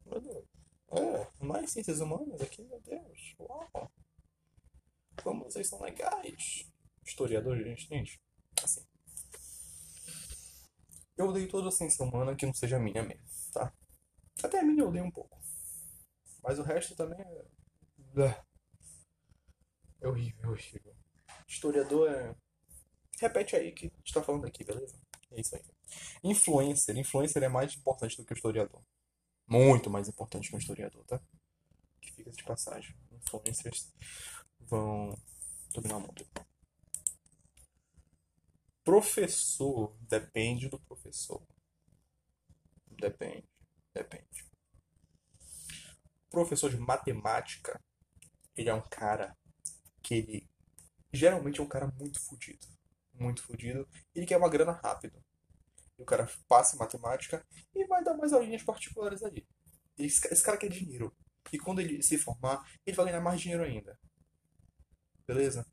Meu 0.06 0.22
Deus. 0.22 0.47
É, 0.98 1.28
mais 1.46 1.72
ciências 1.72 2.00
humanas 2.00 2.42
aqui, 2.42 2.64
meu 2.64 2.80
Deus. 2.82 3.36
Uau. 3.40 3.92
Como 5.24 5.44
vocês 5.44 5.68
são 5.68 5.82
legais. 5.82 6.66
Historiador, 7.06 7.58
gente, 7.58 7.88
gente. 7.88 8.22
Assim. 8.64 8.86
Eu 11.16 11.28
odeio 11.28 11.48
toda 11.48 11.70
a 11.70 11.72
ciência 11.72 12.04
humana 12.04 12.36
que 12.36 12.46
não 12.46 12.54
seja 12.54 12.80
minha 12.80 13.04
mesmo, 13.04 13.24
tá? 13.52 13.74
Até 14.44 14.60
a 14.60 14.64
minha 14.64 14.84
eu 14.84 14.90
odeio 14.90 15.06
um 15.06 15.12
pouco. 15.12 15.38
Mas 16.44 16.60
o 16.60 16.64
resto 16.64 16.96
também 16.96 17.20
é. 17.20 17.46
É 20.02 20.08
horrível, 20.08 20.44
é 20.44 20.48
horrível. 20.48 20.96
Historiador 21.48 22.12
é. 22.12 22.36
Repete 23.20 23.56
aí 23.56 23.72
que 23.72 23.88
a 23.88 23.90
gente 23.90 24.14
tá 24.14 24.22
falando 24.22 24.46
aqui, 24.46 24.64
beleza? 24.64 25.00
É 25.32 25.42
isso 25.42 25.56
aí. 25.56 25.64
Influencer. 26.24 26.96
Influencer 26.98 27.42
é 27.44 27.50
mais 27.50 27.76
importante 27.76 28.18
do 28.18 28.26
que 28.26 28.34
o 28.34 28.36
historiador. 28.36 28.82
Muito 29.48 29.90
mais 29.90 30.10
importante 30.10 30.50
que 30.50 30.56
o 30.56 30.60
historiador, 30.60 31.06
tá? 31.06 31.22
Que 32.02 32.12
fica 32.12 32.32
de 32.32 32.44
passagem. 32.44 32.96
Influencers 33.12 33.94
vão 34.60 35.18
dominar 35.74 35.98
o 35.98 36.02
mundo. 36.02 36.28
Professor. 38.84 39.96
Depende 40.02 40.70
do 40.70 40.80
professor. 40.80 41.42
Depende. 42.88 43.48
Depende. 43.94 44.46
Professor 46.30 46.70
de 46.70 46.78
matemática, 46.78 47.80
ele 48.56 48.70
é 48.70 48.74
um 48.74 48.82
cara 48.82 49.38
que 50.04 50.14
ele 50.16 50.50
geralmente 51.12 51.60
é 51.60 51.64
um 51.64 51.68
cara 51.68 51.88
muito 51.88 52.20
fodido. 52.20 52.68
Muito 53.14 53.42
fodido. 53.44 53.88
Ele 54.14 54.26
quer 54.26 54.38
uma 54.38 54.50
grana 54.50 54.72
rápido. 54.72 55.24
O 55.98 56.06
cara 56.06 56.30
passa 56.48 56.76
em 56.76 56.80
matemática 56.80 57.46
e 57.74 57.86
vai 57.88 58.04
dar 58.04 58.16
mais 58.16 58.34
aulinhas 58.34 58.64
particulares 58.64 59.24
ali. 59.24 59.48
Esse, 59.98 60.28
esse 60.32 60.44
cara 60.44 60.58
quer 60.58 60.70
dinheiro. 60.70 61.16
E 61.52 61.58
quando 61.58 61.80
ele 61.80 62.04
se 62.04 62.18
formar, 62.18 62.64
ele 62.86 62.96
vai 62.96 63.06
ganhar 63.08 63.22
mais 63.22 63.42
dinheiro 63.42 63.64
ainda. 63.64 63.98
Beleza? 65.26 65.66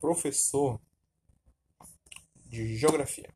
Professor 0.00 0.80
de 2.46 2.76
geografia. 2.76 3.32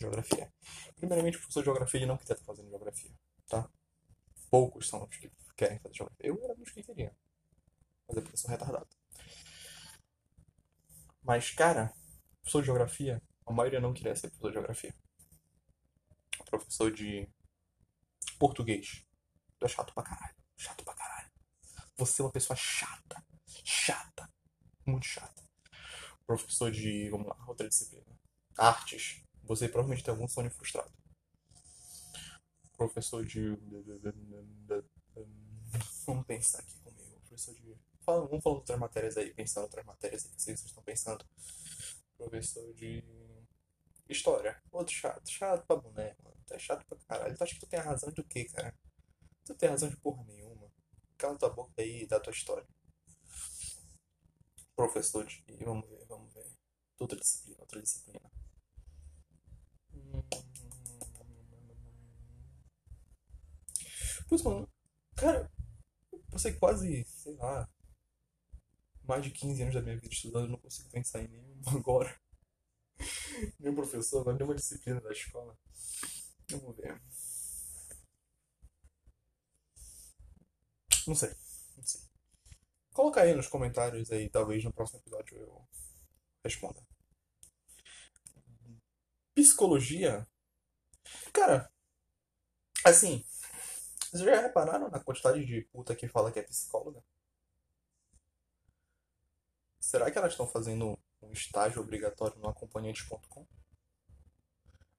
Geografia. 0.00 0.52
Primeiramente, 0.96 1.36
o 1.36 1.40
professor 1.40 1.60
de 1.60 1.66
geografia 1.66 1.98
ele 2.00 2.06
não 2.06 2.16
quiser 2.16 2.34
estar 2.34 2.44
fazendo 2.44 2.68
geografia, 2.68 3.14
tá? 3.48 3.70
Poucos 4.50 4.88
são 4.88 5.04
os 5.04 5.16
que 5.16 5.30
querem 5.56 5.78
fazer 5.78 5.94
geografia. 5.94 6.26
Eu 6.26 6.42
era 6.42 6.54
dos 6.54 6.70
que 6.70 6.82
queria. 6.82 7.14
Mas 8.08 8.16
é 8.16 8.20
porque 8.20 8.34
eu 8.34 8.38
sou 8.38 8.50
retardado. 8.50 8.88
Mas, 11.22 11.50
cara, 11.52 11.92
professor 12.40 12.60
de 12.60 12.66
geografia, 12.66 13.22
a 13.46 13.52
maioria 13.52 13.80
não 13.80 13.94
queria 13.94 14.16
ser 14.16 14.28
professor 14.28 14.48
de 14.48 14.54
geografia. 14.54 14.94
Professor 16.52 16.92
de 16.92 17.28
português. 18.38 19.04
Tu 19.58 19.64
é 19.64 19.68
chato 19.68 19.94
pra 19.94 20.02
caralho. 20.02 20.36
Chato 20.56 20.84
pra 20.84 20.94
caralho. 20.94 21.30
Você 21.96 22.20
é 22.20 22.24
uma 22.24 22.32
pessoa 22.32 22.56
chata. 22.56 23.24
Chata. 23.64 24.30
Muito 24.86 25.06
chata. 25.06 25.42
Professor 26.26 26.70
de. 26.70 27.08
Vamos 27.10 27.26
lá, 27.26 27.36
outra 27.46 27.68
disciplina 27.68 28.12
artes, 28.56 29.22
você 29.42 29.68
provavelmente 29.68 30.04
tem 30.04 30.12
algum 30.12 30.28
sonho 30.28 30.50
frustrado. 30.50 30.92
Professor 32.76 33.24
de. 33.24 33.56
Vamos 36.06 36.26
pensar 36.26 36.60
aqui 36.60 36.76
comigo. 36.80 37.20
Professor 37.20 37.54
de. 37.54 37.76
Vamos 38.04 38.42
falar 38.42 38.56
outras 38.56 38.78
matérias 38.78 39.16
aí, 39.16 39.32
pensando 39.32 39.64
outras 39.64 39.84
matérias 39.84 40.24
aí 40.24 40.32
que 40.32 40.42
vocês 40.42 40.64
estão 40.64 40.82
pensando. 40.82 41.24
Professor 42.16 42.72
de. 42.74 43.04
História. 44.08 44.60
Outro 44.70 44.94
chato. 44.94 45.28
Chato 45.28 45.66
pra 45.66 45.76
boneco. 45.76 46.31
Tu 46.46 46.54
é 46.54 46.58
chato 46.58 46.84
pra 46.86 46.98
caralho. 47.08 47.36
Tu 47.36 47.42
acha 47.42 47.54
que 47.54 47.60
tu 47.60 47.66
tem 47.66 47.80
a 47.80 47.82
razão 47.82 48.10
do 48.12 48.24
quê, 48.24 48.44
cara? 48.46 48.74
Tu 49.44 49.54
tem 49.54 49.68
razão 49.68 49.88
de 49.88 49.96
porra 49.96 50.24
nenhuma. 50.24 50.70
Cala 51.18 51.38
tua 51.38 51.50
boca 51.50 51.72
aí 51.78 52.02
e 52.02 52.06
dá 52.06 52.20
tua 52.20 52.32
história. 52.32 52.66
Professor 54.76 55.24
de. 55.24 55.42
Vamos 55.64 55.88
ver, 55.88 56.04
vamos 56.06 56.32
ver. 56.34 56.46
Outra 56.98 57.18
disciplina, 57.18 57.60
outra 57.60 57.80
disciplina. 57.82 58.30
Putz, 64.28 64.42
mano, 64.42 64.68
cara, 65.16 65.50
eu 66.12 66.18
passei 66.30 66.54
quase, 66.54 67.04
sei 67.04 67.34
lá, 67.36 67.68
mais 69.04 69.22
de 69.22 69.30
15 69.30 69.62
anos 69.62 69.74
da 69.74 69.82
minha 69.82 69.96
vida 69.96 70.12
estudando, 70.12 70.50
não 70.50 70.58
consigo 70.58 70.88
pensar 70.90 71.22
em 71.22 71.28
nenhum 71.28 71.60
agora. 71.76 72.14
nenhum 73.58 73.74
professor, 73.74 74.24
nenhuma 74.34 74.54
disciplina 74.54 75.00
da 75.00 75.12
escola. 75.12 75.56
Vamos 76.52 76.76
ver. 76.76 77.00
Não 81.06 81.14
sei, 81.14 81.34
não 81.76 81.84
sei. 81.84 82.00
Coloca 82.92 83.22
aí 83.22 83.34
nos 83.34 83.48
comentários 83.48 84.10
aí, 84.12 84.28
talvez 84.28 84.62
no 84.64 84.72
próximo 84.72 85.00
episódio 85.00 85.36
eu 85.38 85.68
responda. 86.44 86.80
Psicologia? 89.34 90.26
Cara, 91.32 91.72
assim, 92.84 93.24
vocês 94.10 94.22
já 94.22 94.40
repararam 94.42 94.90
na 94.90 95.00
quantidade 95.00 95.44
de 95.44 95.62
puta 95.72 95.96
que 95.96 96.06
fala 96.06 96.30
que 96.30 96.38
é 96.38 96.42
psicóloga? 96.42 97.02
Será 99.80 100.10
que 100.10 100.18
elas 100.18 100.32
estão 100.32 100.46
fazendo 100.46 100.98
um 101.22 101.32
estágio 101.32 101.80
obrigatório 101.82 102.38
no 102.38 102.48
acompanhantes.com? 102.48 103.46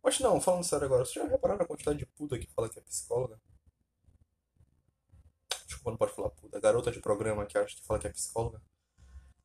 Mas 0.04 0.20
não, 0.20 0.42
falando 0.42 0.64
sério 0.64 0.86
agora, 0.86 1.06
vocês 1.06 1.24
já 1.24 1.32
repararam 1.32 1.60
na 1.60 1.66
quantidade 1.66 1.98
de 1.98 2.06
puta 2.06 2.38
que 2.38 2.48
fala 2.54 2.68
que 2.68 2.78
é 2.78 2.82
psicóloga? 2.82 3.40
Desculpa, 5.66 5.92
não 5.92 5.98
pode 5.98 6.14
falar 6.14 6.30
puta. 6.32 6.60
Garota 6.60 6.92
de 6.92 7.00
programa 7.00 7.46
que 7.46 7.58
acha 7.58 7.76
que 7.76 7.86
fala 7.86 8.00
que 8.00 8.08
é 8.08 8.12
psicóloga. 8.12 8.62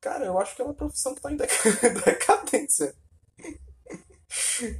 Cara, 0.01 0.25
eu 0.25 0.37
acho 0.37 0.55
que 0.55 0.61
é 0.61 0.65
uma 0.65 0.73
profissão 0.73 1.15
que 1.15 1.21
tá 1.21 1.31
em 1.31 1.37
decadência. 2.05 2.95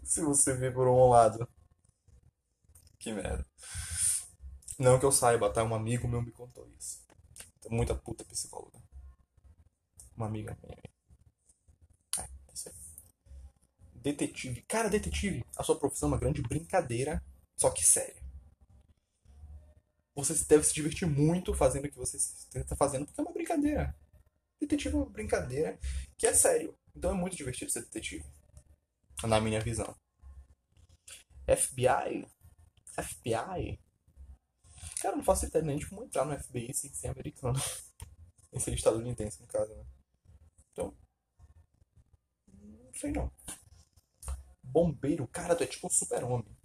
Se 0.04 0.22
você 0.22 0.54
ver 0.54 0.74
por 0.74 0.88
um 0.88 1.10
lado. 1.10 1.48
Que 3.00 3.14
merda. 3.14 3.46
Não 4.78 5.00
que 5.00 5.06
eu 5.06 5.12
saiba, 5.12 5.52
tá? 5.52 5.64
Um 5.64 5.74
amigo 5.74 6.08
meu 6.08 6.22
me 6.22 6.32
contou 6.32 6.70
isso. 6.78 7.02
Muita 7.70 7.96
puta 7.96 8.26
psicóloga. 8.26 8.82
Uma 10.16 10.26
amiga 10.26 10.58
minha. 10.62 10.78
É, 12.18 12.30
isso 12.54 12.70
aí. 12.70 12.76
Detetive. 14.02 14.62
Cara, 14.64 14.90
detetive, 14.90 15.46
a 15.58 15.64
sua 15.64 15.78
profissão 15.78 16.10
é 16.10 16.12
uma 16.14 16.20
grande 16.20 16.42
brincadeira, 16.42 17.24
só 17.56 17.70
que 17.70 17.86
séria. 17.86 18.24
Você 20.16 20.34
deve 20.46 20.64
se 20.64 20.74
divertir 20.74 21.08
muito 21.08 21.54
fazendo 21.54 21.86
o 21.86 21.90
que 21.90 21.98
você 21.98 22.18
está 22.18 22.76
fazendo, 22.76 23.06
porque 23.06 23.20
é 23.20 23.24
uma 23.24 23.34
brincadeira. 23.34 23.96
Detetive 24.60 24.96
é 24.96 24.98
uma 24.98 25.10
brincadeira 25.10 25.80
que 26.18 26.28
é 26.28 26.34
sério. 26.34 26.78
Então 26.96 27.12
é 27.12 27.14
muito 27.14 27.38
divertido 27.38 27.72
ser 27.72 27.82
detetive. 27.82 28.26
Na 29.24 29.40
minha 29.40 29.60
visão. 29.60 29.96
FBI? 31.46 32.28
FBI? 32.86 33.80
Cara, 35.02 35.16
não 35.16 35.24
faço 35.24 35.46
ideia 35.46 35.64
nem 35.64 35.78
de 35.78 35.88
como 35.88 36.04
entrar 36.04 36.26
no 36.26 36.38
FBI 36.38 36.74
sem 36.74 36.94
ser 36.94 37.08
americano. 37.08 37.60
sem 38.52 38.60
ser 38.60 38.74
estadunidense, 38.74 39.42
no 39.42 39.48
caso, 39.48 39.74
né? 39.76 39.86
Então. 40.72 40.94
Não 42.48 42.94
sei 42.94 43.12
não. 43.12 43.32
Bombeiro, 44.72 45.28
cara, 45.28 45.56
tu 45.56 45.64
é 45.64 45.68
tipo 45.68 45.88
um 45.88 45.90
super-homem. 45.90 46.56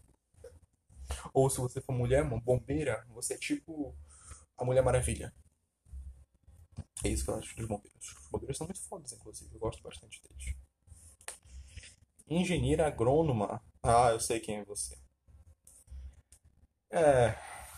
Ou 1.32 1.50
se 1.50 1.60
você 1.60 1.80
for 1.80 1.92
mulher, 1.92 2.22
uma 2.22 2.40
bombeira, 2.40 3.04
você 3.10 3.34
é 3.34 3.38
tipo 3.38 3.94
a 4.56 4.64
Mulher 4.64 4.82
Maravilha. 4.82 5.32
É 7.04 7.08
isso 7.08 7.24
que 7.24 7.30
eu 7.30 7.36
acho 7.36 7.56
dos 7.56 7.66
bombeiros. 7.68 8.08
Os 8.24 8.30
bombeiros 8.30 8.56
são 8.56 8.66
muito 8.66 8.80
fodas, 8.82 9.12
inclusive. 9.12 9.54
Eu 9.54 9.60
gosto 9.60 9.82
bastante 9.82 10.22
deles. 10.22 10.56
Engenheira 12.28 12.86
agrônoma. 12.86 13.62
Ah, 13.82 14.10
eu 14.12 14.20
sei 14.20 14.38
quem 14.40 14.56
é 14.58 14.64
você. 14.64 14.96
É. 16.90 17.34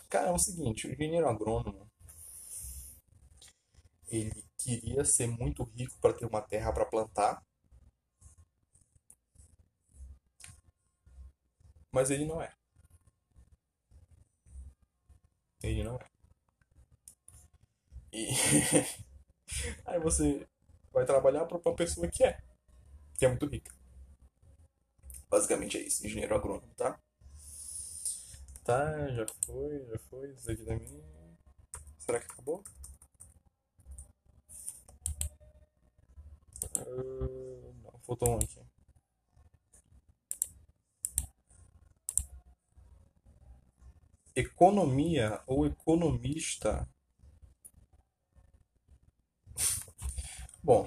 Cara, 0.09 0.29
é 0.29 0.33
o 0.33 0.39
seguinte, 0.39 0.87
o 0.87 0.93
engenheiro 0.93 1.29
agrônomo 1.29 1.91
ele 4.09 4.45
queria 4.59 5.05
ser 5.05 5.27
muito 5.27 5.63
rico 5.65 5.99
para 6.01 6.13
ter 6.13 6.27
uma 6.27 6.41
terra 6.43 6.73
para 6.73 6.85
plantar, 6.87 7.43
mas 11.97 12.11
ele 12.11 12.27
não 12.27 12.43
é. 12.43 12.53
Ele 15.63 15.83
não 15.83 15.97
é. 15.97 16.11
E 18.13 18.29
aí 19.87 19.99
você 19.99 20.47
vai 20.93 21.07
trabalhar 21.07 21.47
para 21.47 21.57
uma 21.57 21.75
pessoa 21.75 22.07
que 22.07 22.23
é, 22.23 22.39
que 23.15 23.25
é 23.25 23.29
muito 23.29 23.47
rica. 23.47 23.75
Basicamente 25.31 25.79
é 25.79 25.81
isso, 25.81 26.07
engenheiro 26.07 26.37
agrônomo, 26.37 26.75
tá? 26.75 27.01
Tá, 28.63 29.09
já 29.09 29.25
foi, 29.47 29.87
já 29.87 29.99
foi. 30.11 30.33
Isso 30.35 30.51
aqui 30.51 30.65
também. 30.67 31.03
Será 31.99 32.21
que 32.21 32.27
acabou? 32.31 32.63
Uh, 36.77 37.75
não, 37.83 37.99
faltou 38.01 38.35
um 38.35 38.37
aqui. 38.37 38.66
Economia 44.37 45.43
ou 45.47 45.67
economista. 45.67 46.87
Bom, 50.63 50.87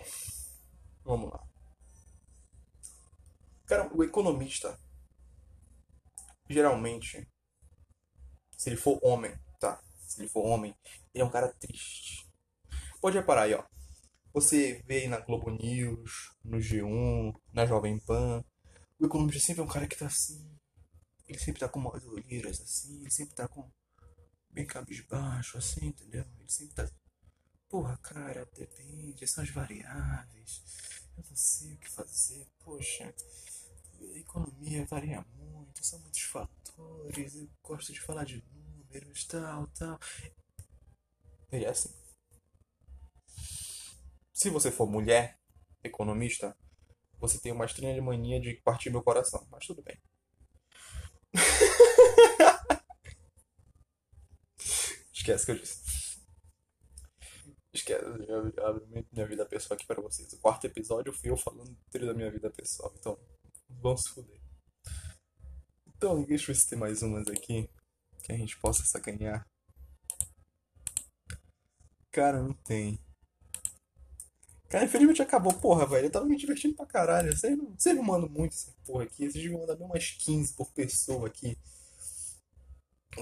vamos 1.03 1.31
lá. 1.31 1.43
Cara, 3.65 3.89
o 3.95 4.03
economista, 4.03 4.79
geralmente, 6.47 7.27
se 8.55 8.69
ele 8.69 8.77
for 8.77 8.99
homem, 9.03 9.35
tá? 9.59 9.81
Se 10.07 10.21
ele 10.21 10.29
for 10.29 10.45
homem, 10.45 10.75
ele 11.13 11.23
é 11.23 11.25
um 11.25 11.31
cara 11.31 11.51
triste. 11.53 12.27
Pode 13.01 13.17
reparar 13.17 13.43
aí, 13.43 13.55
ó. 13.55 13.63
Você 14.33 14.83
vê 14.85 15.01
aí 15.01 15.07
na 15.07 15.19
Globo 15.19 15.49
News, 15.49 16.35
no 16.43 16.57
G1, 16.57 17.33
na 17.53 17.65
Jovem 17.65 17.99
Pan, 17.99 18.43
o 18.99 19.05
economista 19.05 19.39
sempre 19.39 19.61
é 19.61 19.65
um 19.65 19.67
cara 19.67 19.87
que 19.87 19.95
tá 19.95 20.05
assim. 20.05 20.48
Ele 21.29 21.37
sempre 21.37 21.59
tá 21.59 21.69
com 21.69 21.79
umas 21.79 22.03
olheiras 22.05 22.59
assim, 22.59 23.01
ele 23.01 23.11
sempre 23.11 23.35
tá 23.35 23.47
com 23.47 23.71
bem 24.49 24.65
cabisbaixo, 24.65 25.59
assim, 25.59 25.85
entendeu? 25.85 26.25
Ele 26.39 26.49
sempre 26.49 26.73
tá. 26.73 26.89
Porra, 27.69 27.95
cara, 27.97 28.49
depende, 28.55 29.27
são 29.27 29.43
as 29.43 29.51
variáveis. 29.51 30.63
Eu 31.15 31.23
não 31.29 31.35
sei 31.35 31.75
o 31.75 31.77
que 31.77 31.87
fazer. 31.87 32.47
Poxa, 32.57 33.13
a 33.99 34.17
economia 34.17 34.87
varia 34.87 35.23
muito, 35.35 35.85
são 35.85 35.99
muitos 35.99 36.21
fatores. 36.21 37.35
Eu 37.35 37.47
gosto 37.61 37.93
de 37.93 38.01
falar 38.01 38.23
de 38.23 38.43
números, 38.51 39.23
tal, 39.25 39.67
tal. 39.67 39.99
E 41.51 41.63
é 41.63 41.69
assim. 41.69 41.93
Se 44.33 44.49
você 44.49 44.71
for 44.71 44.89
mulher, 44.89 45.39
economista, 45.83 46.57
você 47.19 47.39
tem 47.39 47.51
uma 47.51 47.65
estranha 47.65 48.01
mania 48.01 48.41
de 48.41 48.55
partir 48.63 48.89
meu 48.89 49.03
coração, 49.03 49.47
mas 49.51 49.67
tudo 49.67 49.83
bem. 49.83 50.01
Esquece 55.13 55.45
que 55.45 55.51
eu 55.51 55.59
disse. 55.59 56.19
Esquece, 57.73 58.03
eu 58.27 58.47
abro 58.65 58.87
minha 59.11 59.27
vida 59.27 59.45
pessoal 59.45 59.75
aqui 59.75 59.85
para 59.85 60.01
vocês. 60.01 60.31
O 60.33 60.39
quarto 60.39 60.65
episódio 60.65 61.13
fui 61.13 61.29
eu 61.29 61.37
falando 61.37 61.71
inteiro 61.71 62.07
da 62.07 62.13
minha 62.13 62.31
vida 62.31 62.49
pessoal, 62.49 62.93
então 62.97 63.19
vamos 63.69 64.03
se 64.03 64.09
fuder. 64.09 64.39
Então, 65.87 66.23
deixa 66.23 66.51
eu 66.51 66.55
tem 66.69 66.79
mais 66.79 67.01
umas 67.03 67.27
aqui 67.27 67.69
que 68.23 68.31
a 68.31 68.37
gente 68.37 68.57
possa 68.59 68.83
sacanear. 68.85 69.45
Cara, 72.11 72.41
não 72.41 72.53
tem. 72.53 72.99
Cara, 74.69 74.85
infelizmente 74.85 75.21
acabou. 75.21 75.51
Porra, 75.53 75.85
velho, 75.85 76.05
eu 76.05 76.11
tava 76.11 76.25
me 76.25 76.37
divertindo 76.37 76.75
pra 76.75 76.85
caralho. 76.85 77.35
Vocês 77.35 77.57
não, 77.57 77.73
vocês 77.75 77.95
não 77.95 78.03
mandam 78.03 78.29
muito 78.29 78.53
essa 78.53 78.71
porra 78.85 79.03
aqui. 79.03 79.23
Vocês 79.23 79.33
deviam 79.33 79.59
mandar 79.59 79.75
bem 79.75 79.87
umas 79.87 80.11
15 80.11 80.53
por 80.53 80.71
pessoa 80.71 81.27
aqui. 81.27 81.57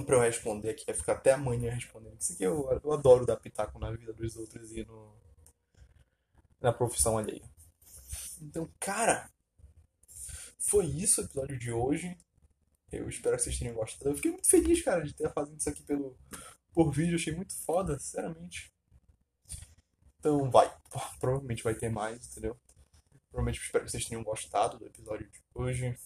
Pra 0.05 0.17
eu 0.17 0.21
responder 0.21 0.71
aqui. 0.71 0.85
Vai 0.85 0.95
ficar 0.95 1.13
até 1.13 1.31
amanhã 1.31 1.71
respondendo. 1.71 2.19
Isso 2.19 2.33
aqui 2.33 2.43
eu, 2.43 2.69
eu 2.83 2.91
adoro 2.91 3.25
dar 3.25 3.37
pitaco 3.37 3.79
na 3.79 3.91
vida 3.91 4.11
dos 4.11 4.35
outros 4.35 4.75
e 4.75 4.83
no, 4.83 5.15
na 6.59 6.73
profissão 6.73 7.17
alheia. 7.17 7.49
Então, 8.41 8.69
cara, 8.77 9.31
foi 10.59 10.85
isso 10.85 11.21
o 11.21 11.23
episódio 11.23 11.57
de 11.57 11.71
hoje. 11.71 12.17
Eu 12.91 13.07
espero 13.07 13.37
que 13.37 13.43
vocês 13.43 13.57
tenham 13.57 13.73
gostado. 13.73 14.09
Eu 14.09 14.15
fiquei 14.15 14.31
muito 14.31 14.49
feliz, 14.49 14.81
cara, 14.81 15.01
de 15.01 15.13
ter 15.13 15.31
fazendo 15.33 15.57
isso 15.57 15.69
aqui 15.69 15.83
pelo, 15.83 16.17
por 16.73 16.91
vídeo. 16.91 17.15
Achei 17.15 17.33
muito 17.33 17.55
foda, 17.63 17.97
sinceramente. 17.97 18.71
Então 20.27 20.51
vai, 20.51 20.69
provavelmente 21.21 21.63
vai 21.63 21.73
ter 21.73 21.89
mais, 21.89 22.27
entendeu? 22.27 22.59
Provavelmente 23.29 23.61
espero 23.61 23.85
que 23.85 23.91
vocês 23.91 24.05
tenham 24.05 24.21
gostado 24.25 24.77
do 24.77 24.85
episódio 24.85 25.25
de 25.31 25.41
hoje. 25.55 25.97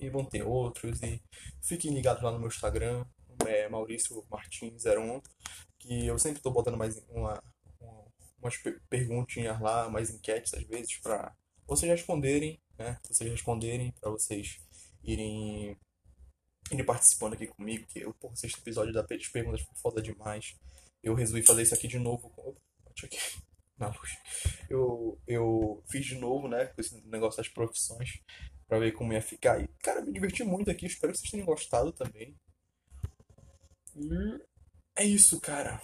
E 0.00 0.08
vão 0.08 0.24
ter 0.24 0.42
outros. 0.42 1.02
E 1.02 1.22
fiquem 1.60 1.92
ligados 1.92 2.22
lá 2.22 2.32
no 2.32 2.38
meu 2.38 2.48
Instagram, 2.48 3.04
é 3.46 3.68
Maurício 3.68 4.24
Martins01, 4.30 5.22
que 5.78 6.06
eu 6.06 6.18
sempre 6.18 6.38
estou 6.38 6.50
botando 6.50 6.78
mais 6.78 6.96
uma, 7.10 7.42
uma, 7.78 8.06
umas 8.40 8.56
perguntinhas 8.88 9.60
lá, 9.60 9.90
mais 9.90 10.08
enquetes 10.08 10.54
às 10.54 10.62
vezes, 10.62 10.96
para 10.96 11.36
vocês 11.66 11.92
responderem, 11.92 12.58
né? 12.78 12.98
Vocês 13.06 13.30
responderem, 13.30 13.92
para 14.00 14.10
vocês 14.10 14.58
irem, 15.02 15.76
irem 16.70 16.86
participando 16.86 17.34
aqui 17.34 17.48
comigo, 17.48 17.86
que 17.86 17.98
eu, 17.98 18.14
por 18.14 18.34
sexto 18.34 18.60
episódio 18.60 18.94
da 18.94 19.04
perguntas 19.04 19.60
foi 19.60 19.76
foda 19.76 20.00
demais. 20.00 20.56
Eu 21.02 21.12
resolvi 21.12 21.42
fazer 21.42 21.62
isso 21.62 21.74
aqui 21.74 21.86
de 21.86 21.98
novo 21.98 22.32
aqui 23.06 23.18
na 23.78 23.88
luz. 23.88 24.10
Eu, 24.68 25.20
eu 25.26 25.82
fiz 25.88 26.04
de 26.04 26.16
novo, 26.16 26.48
né, 26.48 26.66
com 26.66 26.80
esse 26.80 27.00
negócio 27.06 27.38
das 27.38 27.48
profissões, 27.48 28.20
pra 28.66 28.78
ver 28.78 28.92
como 28.92 29.12
ia 29.12 29.22
ficar. 29.22 29.62
E, 29.62 29.68
cara, 29.82 30.02
me 30.04 30.12
diverti 30.12 30.42
muito 30.42 30.70
aqui, 30.70 30.86
espero 30.86 31.12
que 31.12 31.18
vocês 31.18 31.30
tenham 31.30 31.46
gostado 31.46 31.92
também. 31.92 32.36
E 33.96 34.08
é 34.96 35.04
isso, 35.04 35.40
cara. 35.40 35.80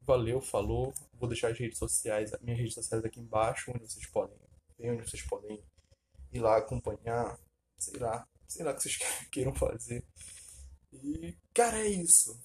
Valeu, 0.00 0.40
falou. 0.40 0.92
Vou 1.14 1.28
deixar 1.28 1.48
as 1.48 1.58
redes 1.58 1.78
sociais, 1.78 2.32
as 2.32 2.40
minhas 2.40 2.58
redes 2.58 2.74
sociais 2.74 3.04
aqui 3.04 3.20
embaixo, 3.20 3.70
onde 3.70 3.84
vocês 3.84 4.06
podem 4.06 4.36
ver, 4.78 4.92
onde 4.92 5.08
vocês 5.08 5.22
podem 5.22 5.62
ir 6.32 6.40
lá 6.40 6.56
acompanhar, 6.56 7.38
sei 7.78 8.00
lá, 8.00 8.26
sei 8.48 8.64
lá 8.64 8.72
o 8.72 8.74
que 8.74 8.82
vocês 8.82 8.98
queiram 9.30 9.54
fazer. 9.54 10.04
E, 10.92 11.36
cara, 11.54 11.78
é 11.78 11.88
isso. 11.88 12.38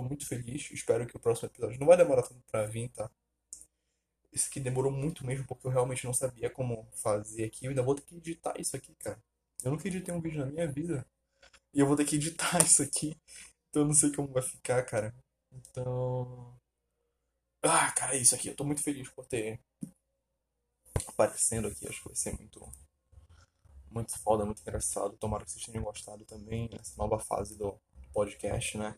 Tô 0.00 0.08
muito 0.08 0.26
feliz. 0.26 0.70
Espero 0.70 1.06
que 1.06 1.14
o 1.14 1.20
próximo 1.20 1.48
episódio 1.48 1.78
não 1.78 1.86
vai 1.86 1.94
demorar 1.94 2.22
tanto 2.22 2.40
pra 2.50 2.64
vir, 2.64 2.88
tá? 2.88 3.10
Esse 4.32 4.48
aqui 4.48 4.58
demorou 4.58 4.90
muito 4.90 5.26
mesmo 5.26 5.46
porque 5.46 5.66
eu 5.66 5.70
realmente 5.70 6.06
não 6.06 6.14
sabia 6.14 6.48
como 6.48 6.88
fazer 6.94 7.44
aqui. 7.44 7.66
Eu 7.66 7.68
ainda 7.68 7.82
vou 7.82 7.94
ter 7.94 8.02
que 8.02 8.16
editar 8.16 8.58
isso 8.58 8.74
aqui, 8.74 8.94
cara. 8.94 9.22
Eu 9.62 9.72
nunca 9.72 9.86
editei 9.86 10.14
um 10.14 10.20
vídeo 10.20 10.40
na 10.40 10.50
minha 10.50 10.66
vida. 10.66 11.06
E 11.74 11.80
eu 11.80 11.86
vou 11.86 11.96
ter 11.96 12.06
que 12.06 12.16
editar 12.16 12.58
isso 12.64 12.82
aqui. 12.82 13.14
Então 13.68 13.82
eu 13.82 13.86
não 13.88 13.92
sei 13.92 14.10
como 14.10 14.32
vai 14.32 14.42
ficar, 14.42 14.82
cara. 14.86 15.14
Então. 15.52 16.58
Ah, 17.62 17.92
cara, 17.92 18.16
é 18.16 18.20
isso 18.20 18.34
aqui. 18.34 18.48
Eu 18.48 18.56
tô 18.56 18.64
muito 18.64 18.82
feliz 18.82 19.06
por 19.10 19.26
ter 19.26 19.60
aparecendo 21.08 21.68
aqui. 21.68 21.86
Acho 21.86 22.00
que 22.00 22.08
vai 22.08 22.16
ser 22.16 22.32
muito. 22.38 22.72
Muito 23.90 24.18
foda, 24.20 24.46
muito 24.46 24.62
engraçado. 24.62 25.18
Tomara 25.18 25.44
que 25.44 25.50
vocês 25.50 25.66
tenham 25.66 25.84
gostado 25.84 26.24
também 26.24 26.70
nessa 26.70 26.96
nova 26.96 27.18
fase 27.18 27.58
do 27.58 27.78
podcast, 28.14 28.78
né? 28.78 28.96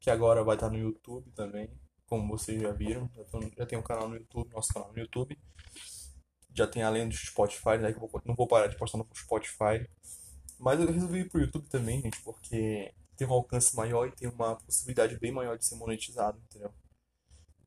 Que 0.00 0.10
agora 0.10 0.42
vai 0.42 0.56
estar 0.56 0.70
no 0.70 0.78
YouTube 0.78 1.30
também, 1.32 1.70
como 2.06 2.26
vocês 2.36 2.60
já 2.60 2.72
viram. 2.72 3.08
Já, 3.14 3.24
tô, 3.24 3.40
já 3.42 3.66
tem 3.66 3.78
um 3.78 3.82
canal 3.82 4.08
no 4.08 4.16
YouTube, 4.16 4.52
nosso 4.52 4.72
canal 4.72 4.90
no 4.90 4.98
YouTube. 4.98 5.38
Já 6.52 6.66
tem 6.66 6.82
além 6.82 7.08
do 7.08 7.14
Spotify, 7.14 7.76
né? 7.78 7.92
Que 7.92 7.98
eu 7.98 8.08
vou, 8.08 8.22
não 8.24 8.34
vou 8.34 8.48
parar 8.48 8.66
de 8.66 8.76
postar 8.76 8.98
no 8.98 9.06
Spotify. 9.14 9.86
Mas 10.58 10.80
eu 10.80 10.90
resolvi 10.90 11.20
ir 11.20 11.28
pro 11.28 11.40
YouTube 11.40 11.68
também, 11.68 12.00
gente, 12.00 12.20
porque 12.22 12.92
tem 13.16 13.28
um 13.28 13.32
alcance 13.32 13.76
maior 13.76 14.08
e 14.08 14.12
tem 14.12 14.28
uma 14.28 14.56
possibilidade 14.56 15.18
bem 15.18 15.30
maior 15.30 15.56
de 15.56 15.64
ser 15.64 15.76
monetizado, 15.76 16.38
entendeu? 16.38 16.74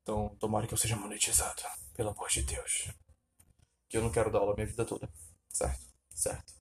Então, 0.02 0.36
tomara 0.40 0.68
que 0.68 0.74
eu 0.74 0.78
seja 0.78 0.96
monetizado, 0.96 1.62
pelo 1.96 2.10
amor 2.10 2.28
de 2.30 2.42
Deus. 2.42 2.92
Que 3.88 3.98
eu 3.98 4.02
não 4.02 4.12
quero 4.12 4.32
dar 4.32 4.40
aula 4.40 4.52
a 4.52 4.56
minha 4.56 4.68
vida 4.68 4.84
toda. 4.84 5.10
Certo? 5.50 5.82
Certo. 6.10 6.54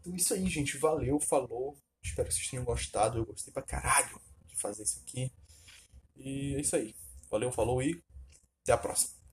Então, 0.00 0.14
isso 0.14 0.32
aí, 0.32 0.46
gente. 0.46 0.78
Valeu, 0.78 1.20
falou. 1.20 1.76
Espero 2.02 2.28
que 2.28 2.34
vocês 2.34 2.48
tenham 2.48 2.64
gostado. 2.64 3.18
Eu 3.18 3.26
gostei 3.26 3.52
pra 3.52 3.62
caralho 3.62 4.20
fazer 4.68 4.82
isso 4.82 5.00
aqui. 5.02 5.30
E 6.16 6.54
é 6.56 6.60
isso 6.60 6.76
aí. 6.76 6.94
Valeu, 7.30 7.52
falou 7.52 7.82
e 7.82 8.02
até 8.62 8.72
a 8.72 8.78
próxima. 8.78 9.23